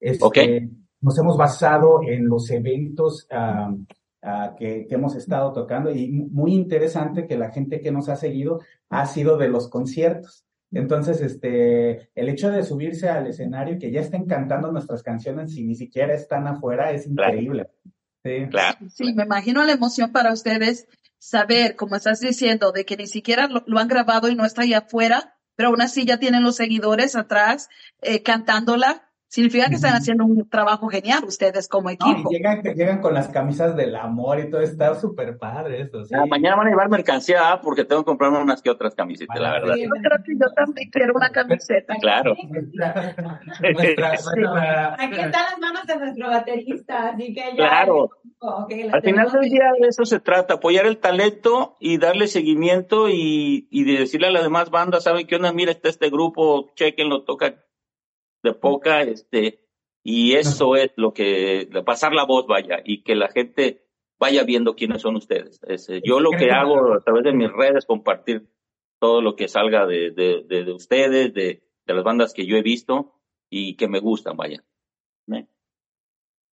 Este, 0.00 0.24
Ok. 0.24 0.38
Nos 1.00 1.16
hemos 1.16 1.36
basado 1.36 2.00
en 2.02 2.26
los 2.28 2.50
eventos 2.50 3.28
que 4.58 4.86
hemos 4.90 5.14
estado 5.14 5.52
tocando 5.52 5.90
y 5.92 6.10
muy 6.10 6.52
interesante 6.52 7.26
que 7.26 7.38
la 7.38 7.50
gente 7.50 7.80
que 7.80 7.92
nos 7.92 8.08
ha 8.08 8.16
seguido 8.16 8.60
ha 8.90 9.06
sido 9.06 9.36
de 9.36 9.48
los 9.48 9.68
conciertos. 9.68 10.44
Entonces, 10.72 11.20
este, 11.20 12.10
el 12.14 12.28
hecho 12.28 12.50
de 12.50 12.62
subirse 12.62 13.08
al 13.08 13.26
escenario 13.26 13.74
y 13.74 13.78
que 13.78 13.90
ya 13.90 14.00
estén 14.00 14.26
cantando 14.26 14.70
nuestras 14.70 15.02
canciones 15.02 15.56
y 15.56 15.64
ni 15.64 15.74
siquiera 15.74 16.14
están 16.14 16.46
afuera 16.46 16.90
es 16.90 17.06
increíble. 17.06 17.70
Sí. 18.24 18.46
Claro. 18.50 18.78
Sí, 18.90 19.14
me 19.14 19.24
imagino 19.24 19.64
la 19.64 19.72
emoción 19.72 20.12
para 20.12 20.32
ustedes 20.32 20.86
saber, 21.18 21.76
como 21.76 21.96
estás 21.96 22.20
diciendo, 22.20 22.72
de 22.72 22.84
que 22.84 22.96
ni 22.96 23.06
siquiera 23.06 23.48
lo, 23.48 23.64
lo 23.66 23.78
han 23.78 23.88
grabado 23.88 24.28
y 24.28 24.34
no 24.34 24.44
está 24.44 24.62
ahí 24.62 24.74
afuera, 24.74 25.38
pero 25.56 25.70
aún 25.70 25.80
así 25.80 26.04
ya 26.04 26.18
tienen 26.18 26.44
los 26.44 26.56
seguidores 26.56 27.16
atrás 27.16 27.68
eh, 28.00 28.22
cantándola. 28.22 29.07
Significa 29.30 29.68
que 29.68 29.74
están 29.74 29.92
haciendo 29.94 30.24
un 30.24 30.48
trabajo 30.48 30.88
genial 30.88 31.22
ustedes 31.24 31.68
como 31.68 31.90
equipo. 31.90 32.30
llegan, 32.30 32.62
llegan 32.62 33.00
con 33.02 33.12
las 33.12 33.28
camisas 33.28 33.76
del 33.76 33.94
amor 33.94 34.40
y 34.40 34.48
todo, 34.50 34.62
está 34.62 34.94
súper 34.94 35.36
padre 35.36 35.82
eso. 35.82 36.02
sí. 36.04 36.14
Ah, 36.14 36.24
mañana 36.26 36.56
van 36.56 36.68
a 36.68 36.70
llevar 36.70 36.88
mercancía 36.88 37.52
ah, 37.52 37.60
porque 37.60 37.84
tengo 37.84 38.02
que 38.02 38.06
comprarme 38.06 38.38
unas 38.38 38.62
que 38.62 38.70
otras 38.70 38.94
camisetas, 38.94 39.38
la 39.38 39.52
verdad. 39.52 39.74
Sí, 39.74 39.82
Yo 39.82 39.90
creo 39.90 40.18
que 40.24 40.32
yo 40.32 40.46
también 40.54 40.90
quiero 40.90 41.12
una 41.14 41.28
camiseta. 41.30 41.94
Claro. 42.00 42.34
Nuestra- 42.48 43.14
nuestra- 43.72 44.10
nuestra- 44.10 44.94
Aquí 44.94 45.14
están 45.20 45.30
las 45.32 45.58
manos 45.60 45.86
de 45.86 45.96
nuestro 45.96 46.28
baterista, 46.28 47.08
así 47.10 47.34
que 47.34 47.40
ya. 47.50 47.54
Claro. 47.56 48.10
Al 48.40 49.02
final 49.02 49.30
del 49.32 49.50
día 49.50 49.72
de 49.80 49.88
eso 49.88 50.04
se 50.04 50.20
trata, 50.20 50.54
apoyar 50.54 50.86
el 50.86 50.98
talento 50.98 51.76
y 51.80 51.98
darle 51.98 52.28
seguimiento 52.28 53.08
y, 53.08 53.66
y 53.70 53.84
de 53.84 53.98
decirle 54.00 54.28
a 54.28 54.30
las 54.30 54.44
demás 54.44 54.70
bandas, 54.70 55.04
¿saben 55.04 55.26
qué 55.26 55.36
onda? 55.36 55.52
Mira, 55.52 55.72
está 55.72 55.88
este 55.88 56.08
grupo, 56.08 56.70
chequenlo, 56.76 57.24
toca 57.24 57.56
de 58.42 58.54
poca, 58.54 59.02
este, 59.02 59.64
y 60.02 60.34
eso 60.34 60.76
es 60.76 60.92
lo 60.96 61.12
que, 61.12 61.68
pasar 61.84 62.12
la 62.12 62.24
voz 62.24 62.46
vaya, 62.46 62.80
y 62.84 63.02
que 63.02 63.14
la 63.14 63.28
gente 63.28 63.84
vaya 64.18 64.44
viendo 64.44 64.74
quiénes 64.74 65.02
son 65.02 65.16
ustedes. 65.16 65.60
Es, 65.66 65.88
eh, 65.88 66.00
yo 66.04 66.20
lo 66.20 66.30
que 66.30 66.50
hago 66.50 66.94
a 66.94 67.00
través 67.00 67.24
de 67.24 67.32
mis 67.32 67.52
redes, 67.52 67.86
compartir 67.86 68.48
todo 69.00 69.22
lo 69.22 69.36
que 69.36 69.48
salga 69.48 69.86
de, 69.86 70.10
de, 70.10 70.42
de, 70.44 70.64
de 70.64 70.72
ustedes, 70.72 71.32
de, 71.34 71.62
de 71.86 71.94
las 71.94 72.04
bandas 72.04 72.34
que 72.34 72.46
yo 72.46 72.56
he 72.56 72.62
visto 72.62 73.14
y 73.50 73.76
que 73.76 73.88
me 73.88 74.00
gustan, 74.00 74.36
vaya. 74.36 74.64
¿Eh? 75.32 75.46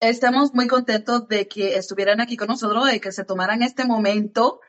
Estamos 0.05 0.53
muy 0.53 0.67
contentos 0.67 1.29
de 1.29 1.49
que 1.49 1.77
estuvieran 1.77 2.21
aquí 2.21 2.37
con 2.37 2.49
nosotros, 2.49 2.85
de 2.85 3.01
que 3.01 3.11
se 3.11 3.25
tomaran 3.25 3.63
este 3.63 3.87
momento 3.87 4.61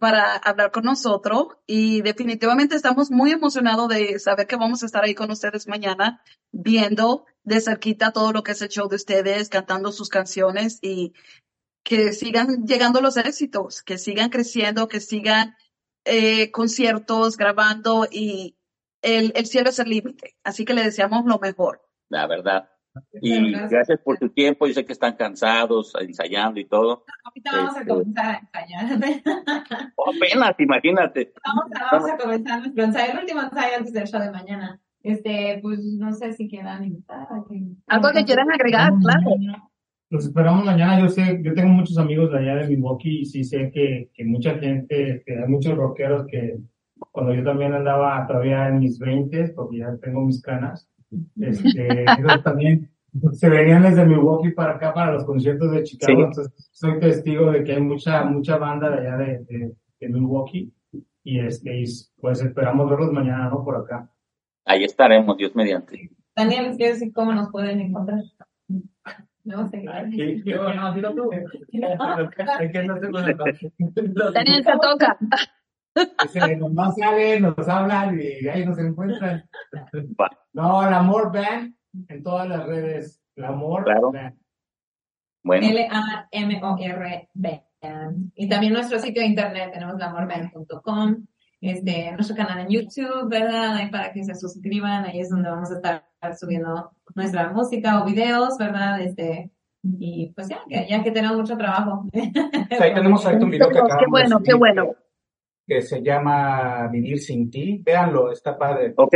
para 0.00 0.34
hablar 0.34 0.72
con 0.72 0.82
nosotros 0.82 1.46
y 1.64 2.02
definitivamente 2.02 2.74
estamos 2.74 3.08
muy 3.08 3.30
emocionados 3.30 3.88
de 3.88 4.18
saber 4.18 4.48
que 4.48 4.56
vamos 4.56 4.82
a 4.82 4.86
estar 4.86 5.04
ahí 5.04 5.14
con 5.14 5.30
ustedes 5.30 5.68
mañana 5.68 6.20
viendo 6.50 7.24
de 7.44 7.60
cerquita 7.60 8.10
todo 8.10 8.32
lo 8.32 8.42
que 8.42 8.50
es 8.50 8.62
el 8.62 8.68
show 8.68 8.88
de 8.88 8.96
ustedes, 8.96 9.48
cantando 9.48 9.92
sus 9.92 10.08
canciones 10.08 10.80
y 10.82 11.12
que 11.84 12.12
sigan 12.12 12.66
llegando 12.66 13.00
los 13.00 13.16
éxitos, 13.16 13.84
que 13.84 13.96
sigan 13.96 14.30
creciendo, 14.30 14.88
que 14.88 14.98
sigan 14.98 15.54
eh, 16.04 16.50
conciertos, 16.50 17.36
grabando 17.36 18.08
y 18.10 18.56
el, 19.02 19.30
el 19.36 19.46
cielo 19.46 19.70
es 19.70 19.78
el 19.78 19.88
límite. 19.88 20.36
Así 20.42 20.64
que 20.64 20.74
le 20.74 20.82
deseamos 20.82 21.26
lo 21.26 21.38
mejor. 21.38 21.80
La 22.08 22.26
verdad. 22.26 22.68
Y 23.20 23.50
gracias. 23.50 23.70
gracias 23.70 24.00
por 24.04 24.18
tu 24.18 24.28
tiempo. 24.28 24.66
Yo 24.66 24.74
sé 24.74 24.84
que 24.84 24.92
están 24.92 25.16
cansados, 25.16 25.92
ensayando 26.00 26.58
y 26.60 26.64
todo. 26.66 27.04
Ahorita 27.24 27.50
vamos 27.56 27.76
a 27.76 27.80
Este- 27.80 27.90
comenzar 27.90 28.26
a 28.26 28.38
ensayar. 28.38 29.22
Oh, 29.96 30.10
apenas, 30.10 30.54
imagínate. 30.58 31.32
Vamos 31.44 31.64
a, 31.74 31.96
vamos 31.96 32.10
a 32.10 32.16
comenzar 32.16 32.58
nuestro 32.60 32.84
ensayo, 32.84 33.12
el 33.12 33.18
último 33.20 33.40
ensayo 33.42 33.76
antes 33.78 33.92
del 33.92 34.06
show 34.06 34.20
de 34.20 34.30
mañana. 34.30 34.80
Este, 35.02 35.58
pues 35.62 35.80
no 35.98 36.12
sé 36.12 36.32
si 36.34 36.48
quieran 36.48 36.84
invitar. 36.84 37.26
a 37.30 37.42
Algo 37.94 38.08
que 38.12 38.24
quieran 38.24 38.50
agregar, 38.52 38.92
claro. 39.00 39.30
Los 40.10 40.26
esperamos 40.26 40.64
mañana. 40.64 40.98
Yo 41.00 41.08
sé, 41.08 41.40
yo 41.42 41.54
tengo 41.54 41.68
muchos 41.70 41.96
amigos 41.96 42.30
de 42.32 42.38
allá 42.38 42.56
de 42.56 42.68
Milwaukee 42.68 43.20
y 43.20 43.24
sí 43.24 43.44
sé 43.44 43.70
que, 43.72 44.10
que 44.12 44.24
mucha 44.24 44.58
gente, 44.58 45.22
que 45.24 45.38
hay 45.38 45.48
muchos 45.48 45.74
rockeros 45.76 46.26
que 46.26 46.58
cuando 47.12 47.32
yo 47.34 47.42
también 47.44 47.72
andaba 47.72 48.26
todavía 48.26 48.68
en 48.68 48.80
mis 48.80 48.98
20, 48.98 49.48
porque 49.54 49.78
ya 49.78 49.96
tengo 50.02 50.20
mis 50.22 50.42
canas, 50.42 50.89
este, 51.40 52.04
también 52.44 52.90
se 53.32 53.48
venían 53.48 53.82
desde 53.82 54.06
Milwaukee 54.06 54.52
para 54.52 54.76
acá 54.76 54.94
para 54.94 55.12
los 55.12 55.24
conciertos 55.24 55.72
de 55.72 55.82
Chicago. 55.82 56.18
Sí. 56.18 56.24
Entonces, 56.24 56.70
soy 56.72 57.00
testigo 57.00 57.50
de 57.50 57.64
que 57.64 57.72
hay 57.72 57.80
mucha, 57.80 58.24
mucha 58.24 58.56
banda 58.56 58.90
de 58.90 58.98
allá 58.98 59.16
de, 59.16 59.44
de, 59.44 59.72
de 60.00 60.08
Milwaukee 60.08 60.72
y 61.22 61.40
este, 61.40 61.80
y 61.80 61.84
pues 62.20 62.42
esperamos 62.42 62.88
verlos 62.88 63.12
mañana, 63.12 63.48
¿no? 63.48 63.64
Por 63.64 63.76
acá. 63.76 64.10
Ahí 64.64 64.84
estaremos, 64.84 65.36
Dios 65.36 65.54
mediante. 65.54 66.10
Daniel, 66.36 66.68
¿les 66.68 66.76
quiero 66.76 66.92
decir 66.94 67.12
cómo 67.12 67.32
nos 67.32 67.50
pueden 67.50 67.80
encontrar? 67.80 68.22
No 69.44 69.68
sé. 69.68 69.84
Dilo 70.08 71.14
tú. 71.14 71.30
El 71.32 71.42
Daniel, 74.32 74.64
te 74.64 74.72
toca. 74.80 75.18
Ese, 76.24 76.56
nomás 76.56 76.94
salen, 76.96 77.42
nos 77.42 77.68
hablan 77.68 78.18
y 78.20 78.48
ahí 78.48 78.64
nos 78.64 78.78
encuentran. 78.78 79.48
Va. 80.20 80.30
No, 80.52 80.86
el 80.86 80.94
Amor 80.94 81.32
Band 81.32 81.74
en 82.08 82.22
todas 82.22 82.48
las 82.48 82.66
redes. 82.66 83.20
El 83.36 83.44
Amor 83.44 83.84
Claro. 83.84 84.12
Band. 84.12 84.36
Bueno, 85.42 85.66
L-A-M-O-R 85.66 87.28
Band. 87.34 88.30
Y 88.34 88.48
también 88.48 88.74
nuestro 88.74 88.98
sitio 88.98 89.22
de 89.22 89.28
internet, 89.28 89.70
tenemos 89.72 89.98
lamorband.com, 89.98 91.26
este, 91.62 92.12
nuestro 92.12 92.36
canal 92.36 92.60
en 92.60 92.68
YouTube, 92.68 93.28
¿verdad? 93.28 93.76
Ahí 93.76 93.90
para 93.90 94.12
que 94.12 94.22
se 94.22 94.34
suscriban, 94.34 95.04
ahí 95.06 95.20
es 95.20 95.30
donde 95.30 95.48
vamos 95.48 95.70
a 95.70 95.76
estar 95.76 96.04
subiendo 96.38 96.90
nuestra 97.14 97.50
música 97.52 98.02
o 98.02 98.04
videos, 98.04 98.58
¿verdad? 98.58 99.00
Este, 99.00 99.50
y 99.82 100.30
pues 100.34 100.48
ya, 100.48 100.60
que, 100.68 100.86
ya 100.88 101.02
que 101.02 101.10
tenemos 101.10 101.38
mucho 101.38 101.56
trabajo. 101.56 102.04
Ahí 102.78 102.92
tenemos 102.94 103.24
ahorita 103.24 103.44
un 103.44 103.50
video 103.50 103.68
que 103.68 103.74
Qué 103.74 103.78
acabamos 103.80 104.00
de 104.02 104.06
bueno, 104.10 104.42
qué 104.42 104.54
bueno. 104.54 104.94
Que 105.70 105.82
se 105.82 106.02
llama 106.02 106.88
Vivir 106.88 107.20
sin 107.20 107.48
ti. 107.48 107.80
Véanlo, 107.84 108.32
está 108.32 108.58
padre. 108.58 108.92
ok. 108.96 109.14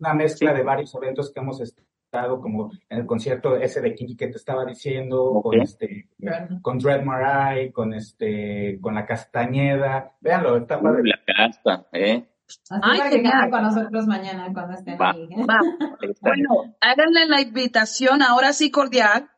Una 0.00 0.12
mezcla 0.14 0.50
Sí. 0.50 0.56
de 0.58 0.62
varios 0.64 0.92
eventos 0.96 1.32
que 1.32 1.38
hemos 1.40 1.60
estado, 1.60 2.40
como 2.40 2.70
en 2.88 2.98
el 2.98 3.06
concierto 3.06 3.54
ese 3.56 3.80
de 3.80 3.94
Kiki 3.94 4.16
que 4.16 4.26
te 4.26 4.36
estaba 4.38 4.64
diciendo, 4.64 5.40
con 5.42 5.60
este, 5.60 6.08
con 6.62 6.78
Dread 6.78 7.04
Marai, 7.04 7.70
con 7.70 7.94
este, 7.94 8.78
con 8.80 8.94
la 8.96 9.06
Castañeda. 9.06 10.16
Véanlo, 10.20 10.56
está 10.56 10.80
padre. 10.80 11.02
La 11.04 11.20
casta, 11.24 11.86
¿eh? 11.92 12.24
Así 12.48 12.80
Ay, 12.82 12.98
para 12.98 13.10
que 13.10 13.22
canten 13.22 13.50
con 13.50 13.62
nosotros 13.62 14.06
mañana 14.06 14.50
cuando 14.52 14.74
estén 14.74 14.98
Va. 15.00 15.10
ahí. 15.10 15.28
Va. 15.48 15.58
Bueno, 16.20 16.74
háganle 16.80 17.26
la 17.26 17.40
invitación 17.40 18.22
ahora 18.22 18.52
sí 18.52 18.70
cordial 18.70 19.30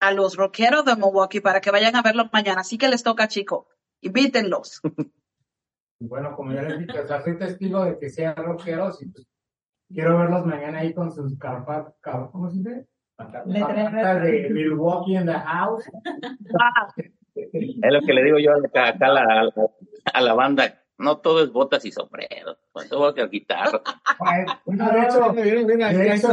a 0.00 0.12
los 0.12 0.36
rockeros 0.36 0.84
de 0.84 0.94
Milwaukee 0.96 1.40
para 1.40 1.60
que 1.60 1.70
vayan 1.70 1.96
a 1.96 2.02
verlos 2.02 2.28
mañana. 2.32 2.60
Así 2.60 2.78
que 2.78 2.88
les 2.88 3.02
toca, 3.02 3.28
chico. 3.28 3.66
Invítenlos. 4.00 4.80
Bueno, 5.98 6.34
como 6.36 6.52
ya 6.52 6.62
les 6.62 6.78
dije, 6.80 7.00
o 7.00 7.06
sea, 7.06 7.20
soy 7.22 7.38
testigo 7.38 7.84
de 7.84 7.98
que 7.98 8.10
sean 8.10 8.36
rockeros 8.36 9.00
y 9.02 9.06
pues 9.08 9.26
quiero 9.88 10.18
verlos 10.18 10.44
mañana 10.44 10.80
ahí 10.80 10.92
con 10.92 11.10
sus 11.12 11.38
carpas, 11.38 11.94
car- 12.00 12.28
¿cómo 12.32 12.50
se 12.50 12.58
dice? 12.58 12.86
Carpas 13.16 14.22
de 14.22 14.50
Milwaukee 14.50 15.14
in 15.16 15.26
the 15.26 15.32
house. 15.32 15.84
Es 17.34 17.92
lo 17.92 18.00
que 18.00 18.12
le 18.12 18.24
digo 18.24 18.38
yo 18.38 18.52
acá, 18.52 18.88
acá 18.88 19.06
a, 19.06 19.12
la, 19.12 19.20
a 19.22 19.42
la- 19.44 19.52
a 20.12 20.20
la 20.20 20.34
banda. 20.34 20.82
No 20.98 21.18
todo 21.18 21.42
es 21.44 21.52
botas 21.52 21.84
y 21.84 21.92
voy 22.98 23.12
a 23.20 23.26
guitarra. 23.26 23.82
Ay, 24.20 24.44
no, 24.66 24.90
de 24.90 25.00
hecho, 25.02 25.32
de 25.32 26.14
hecho, 26.14 26.28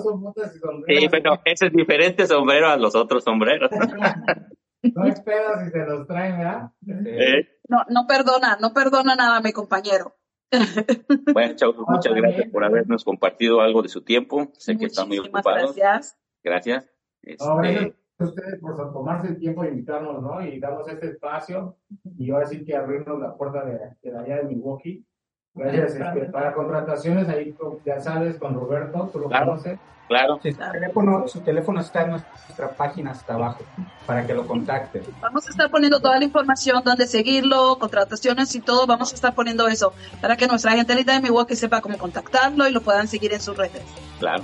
son 0.00 0.20
botas 0.22 0.54
y 0.54 0.58
sombreros. 0.60 1.02
Sí, 1.02 1.08
pero 1.10 1.40
ese 1.44 1.66
es 1.66 1.72
diferente 1.72 2.26
sombrero 2.26 2.68
a 2.68 2.76
los 2.76 2.94
otros 2.94 3.24
sombreros. 3.24 3.70
No 4.82 5.02
pedo 5.24 5.60
si 5.64 5.70
se 5.70 5.78
los 5.86 6.06
traen, 6.06 6.38
¿verdad? 6.38 6.70
¿Eh? 6.86 7.48
no, 7.68 7.84
no 7.88 8.06
perdona, 8.06 8.56
no 8.60 8.72
perdona 8.72 9.14
nada, 9.14 9.40
mi 9.40 9.52
compañero. 9.52 10.16
Bueno, 11.32 11.54
chavos, 11.54 11.76
muchas 11.86 12.12
gracias 12.14 12.48
por 12.50 12.64
habernos 12.64 13.04
compartido 13.04 13.60
algo 13.60 13.82
de 13.82 13.88
su 13.88 14.02
tiempo. 14.02 14.50
Sé 14.58 14.76
que 14.76 14.86
están 14.86 15.06
muy 15.08 15.18
Muchísimas 15.18 15.46
ocupados. 15.46 15.76
gracias. 15.76 16.18
Gracias. 16.42 16.90
No, 17.38 17.56
gracias 17.56 17.82
Este, 17.84 17.96
a 18.18 18.24
ustedes 18.24 18.60
por 18.60 18.92
tomarse 18.92 19.28
el 19.28 19.38
tiempo 19.38 19.62
de 19.62 19.68
invitarnos, 19.70 20.22
¿no? 20.22 20.42
Y 20.44 20.58
darnos 20.58 20.88
este 20.88 21.08
espacio 21.08 21.76
y 22.16 22.30
ahora 22.30 22.46
sí 22.46 22.64
que 22.64 22.74
abrirnos 22.74 23.20
la 23.20 23.36
puerta 23.36 23.64
de, 23.64 23.78
de 24.02 24.18
allá 24.18 24.36
de 24.38 24.44
Milwaukee. 24.44 25.06
Gracias. 25.54 25.94
este, 25.94 26.20
para 26.30 26.52
contrataciones, 26.54 27.28
ahí 27.28 27.54
ya 27.84 28.00
sabes, 28.00 28.36
con 28.38 28.54
Roberto, 28.54 29.10
tú 29.12 29.18
lo 29.18 29.28
Claro. 29.28 29.46
conoces. 29.52 29.78
claro. 30.08 30.38
Sí, 30.42 30.52
su, 30.52 30.58
teléfono, 30.72 31.28
su 31.28 31.40
teléfono 31.40 31.80
está 31.80 32.02
en 32.02 32.10
nuestra 32.10 32.68
página 32.76 33.10
hasta 33.12 33.34
abajo 33.34 33.64
para 34.06 34.26
que 34.26 34.34
lo 34.34 34.46
contacten. 34.46 35.02
Vamos 35.20 35.46
a 35.46 35.50
estar 35.50 35.70
poniendo 35.70 36.00
toda 36.00 36.18
la 36.18 36.24
información, 36.24 36.82
donde 36.84 37.06
seguirlo, 37.06 37.78
contrataciones 37.78 38.54
y 38.54 38.60
todo. 38.60 38.86
Vamos 38.86 39.12
a 39.12 39.14
estar 39.14 39.34
poniendo 39.34 39.66
eso 39.68 39.92
para 40.20 40.36
que 40.36 40.46
nuestra 40.46 40.72
gente 40.72 40.94
linda 40.94 41.14
de 41.14 41.20
Milwaukee 41.20 41.56
sepa 41.56 41.80
cómo 41.80 41.98
contactarlo 41.98 42.66
y 42.68 42.72
lo 42.72 42.80
puedan 42.80 43.06
seguir 43.08 43.32
en 43.32 43.40
sus 43.40 43.56
redes. 43.56 43.82
Claro. 44.18 44.42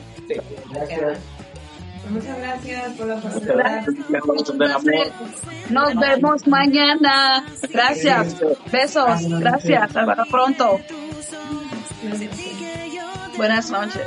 Gracias. 0.73 1.19
Muchas 2.11 2.39
gracias 2.39 2.93
por 2.93 3.07
la 3.07 3.15
oportunidad. 3.17 3.87
Nos 5.71 5.95
vemos 5.97 6.47
mañana. 6.47 7.45
Gracias. 7.71 8.37
Besos. 8.71 9.29
Gracias. 9.41 9.97
Hasta 9.97 10.25
pronto. 10.31 10.81
Buenas 13.37 13.71
noches. 13.71 14.07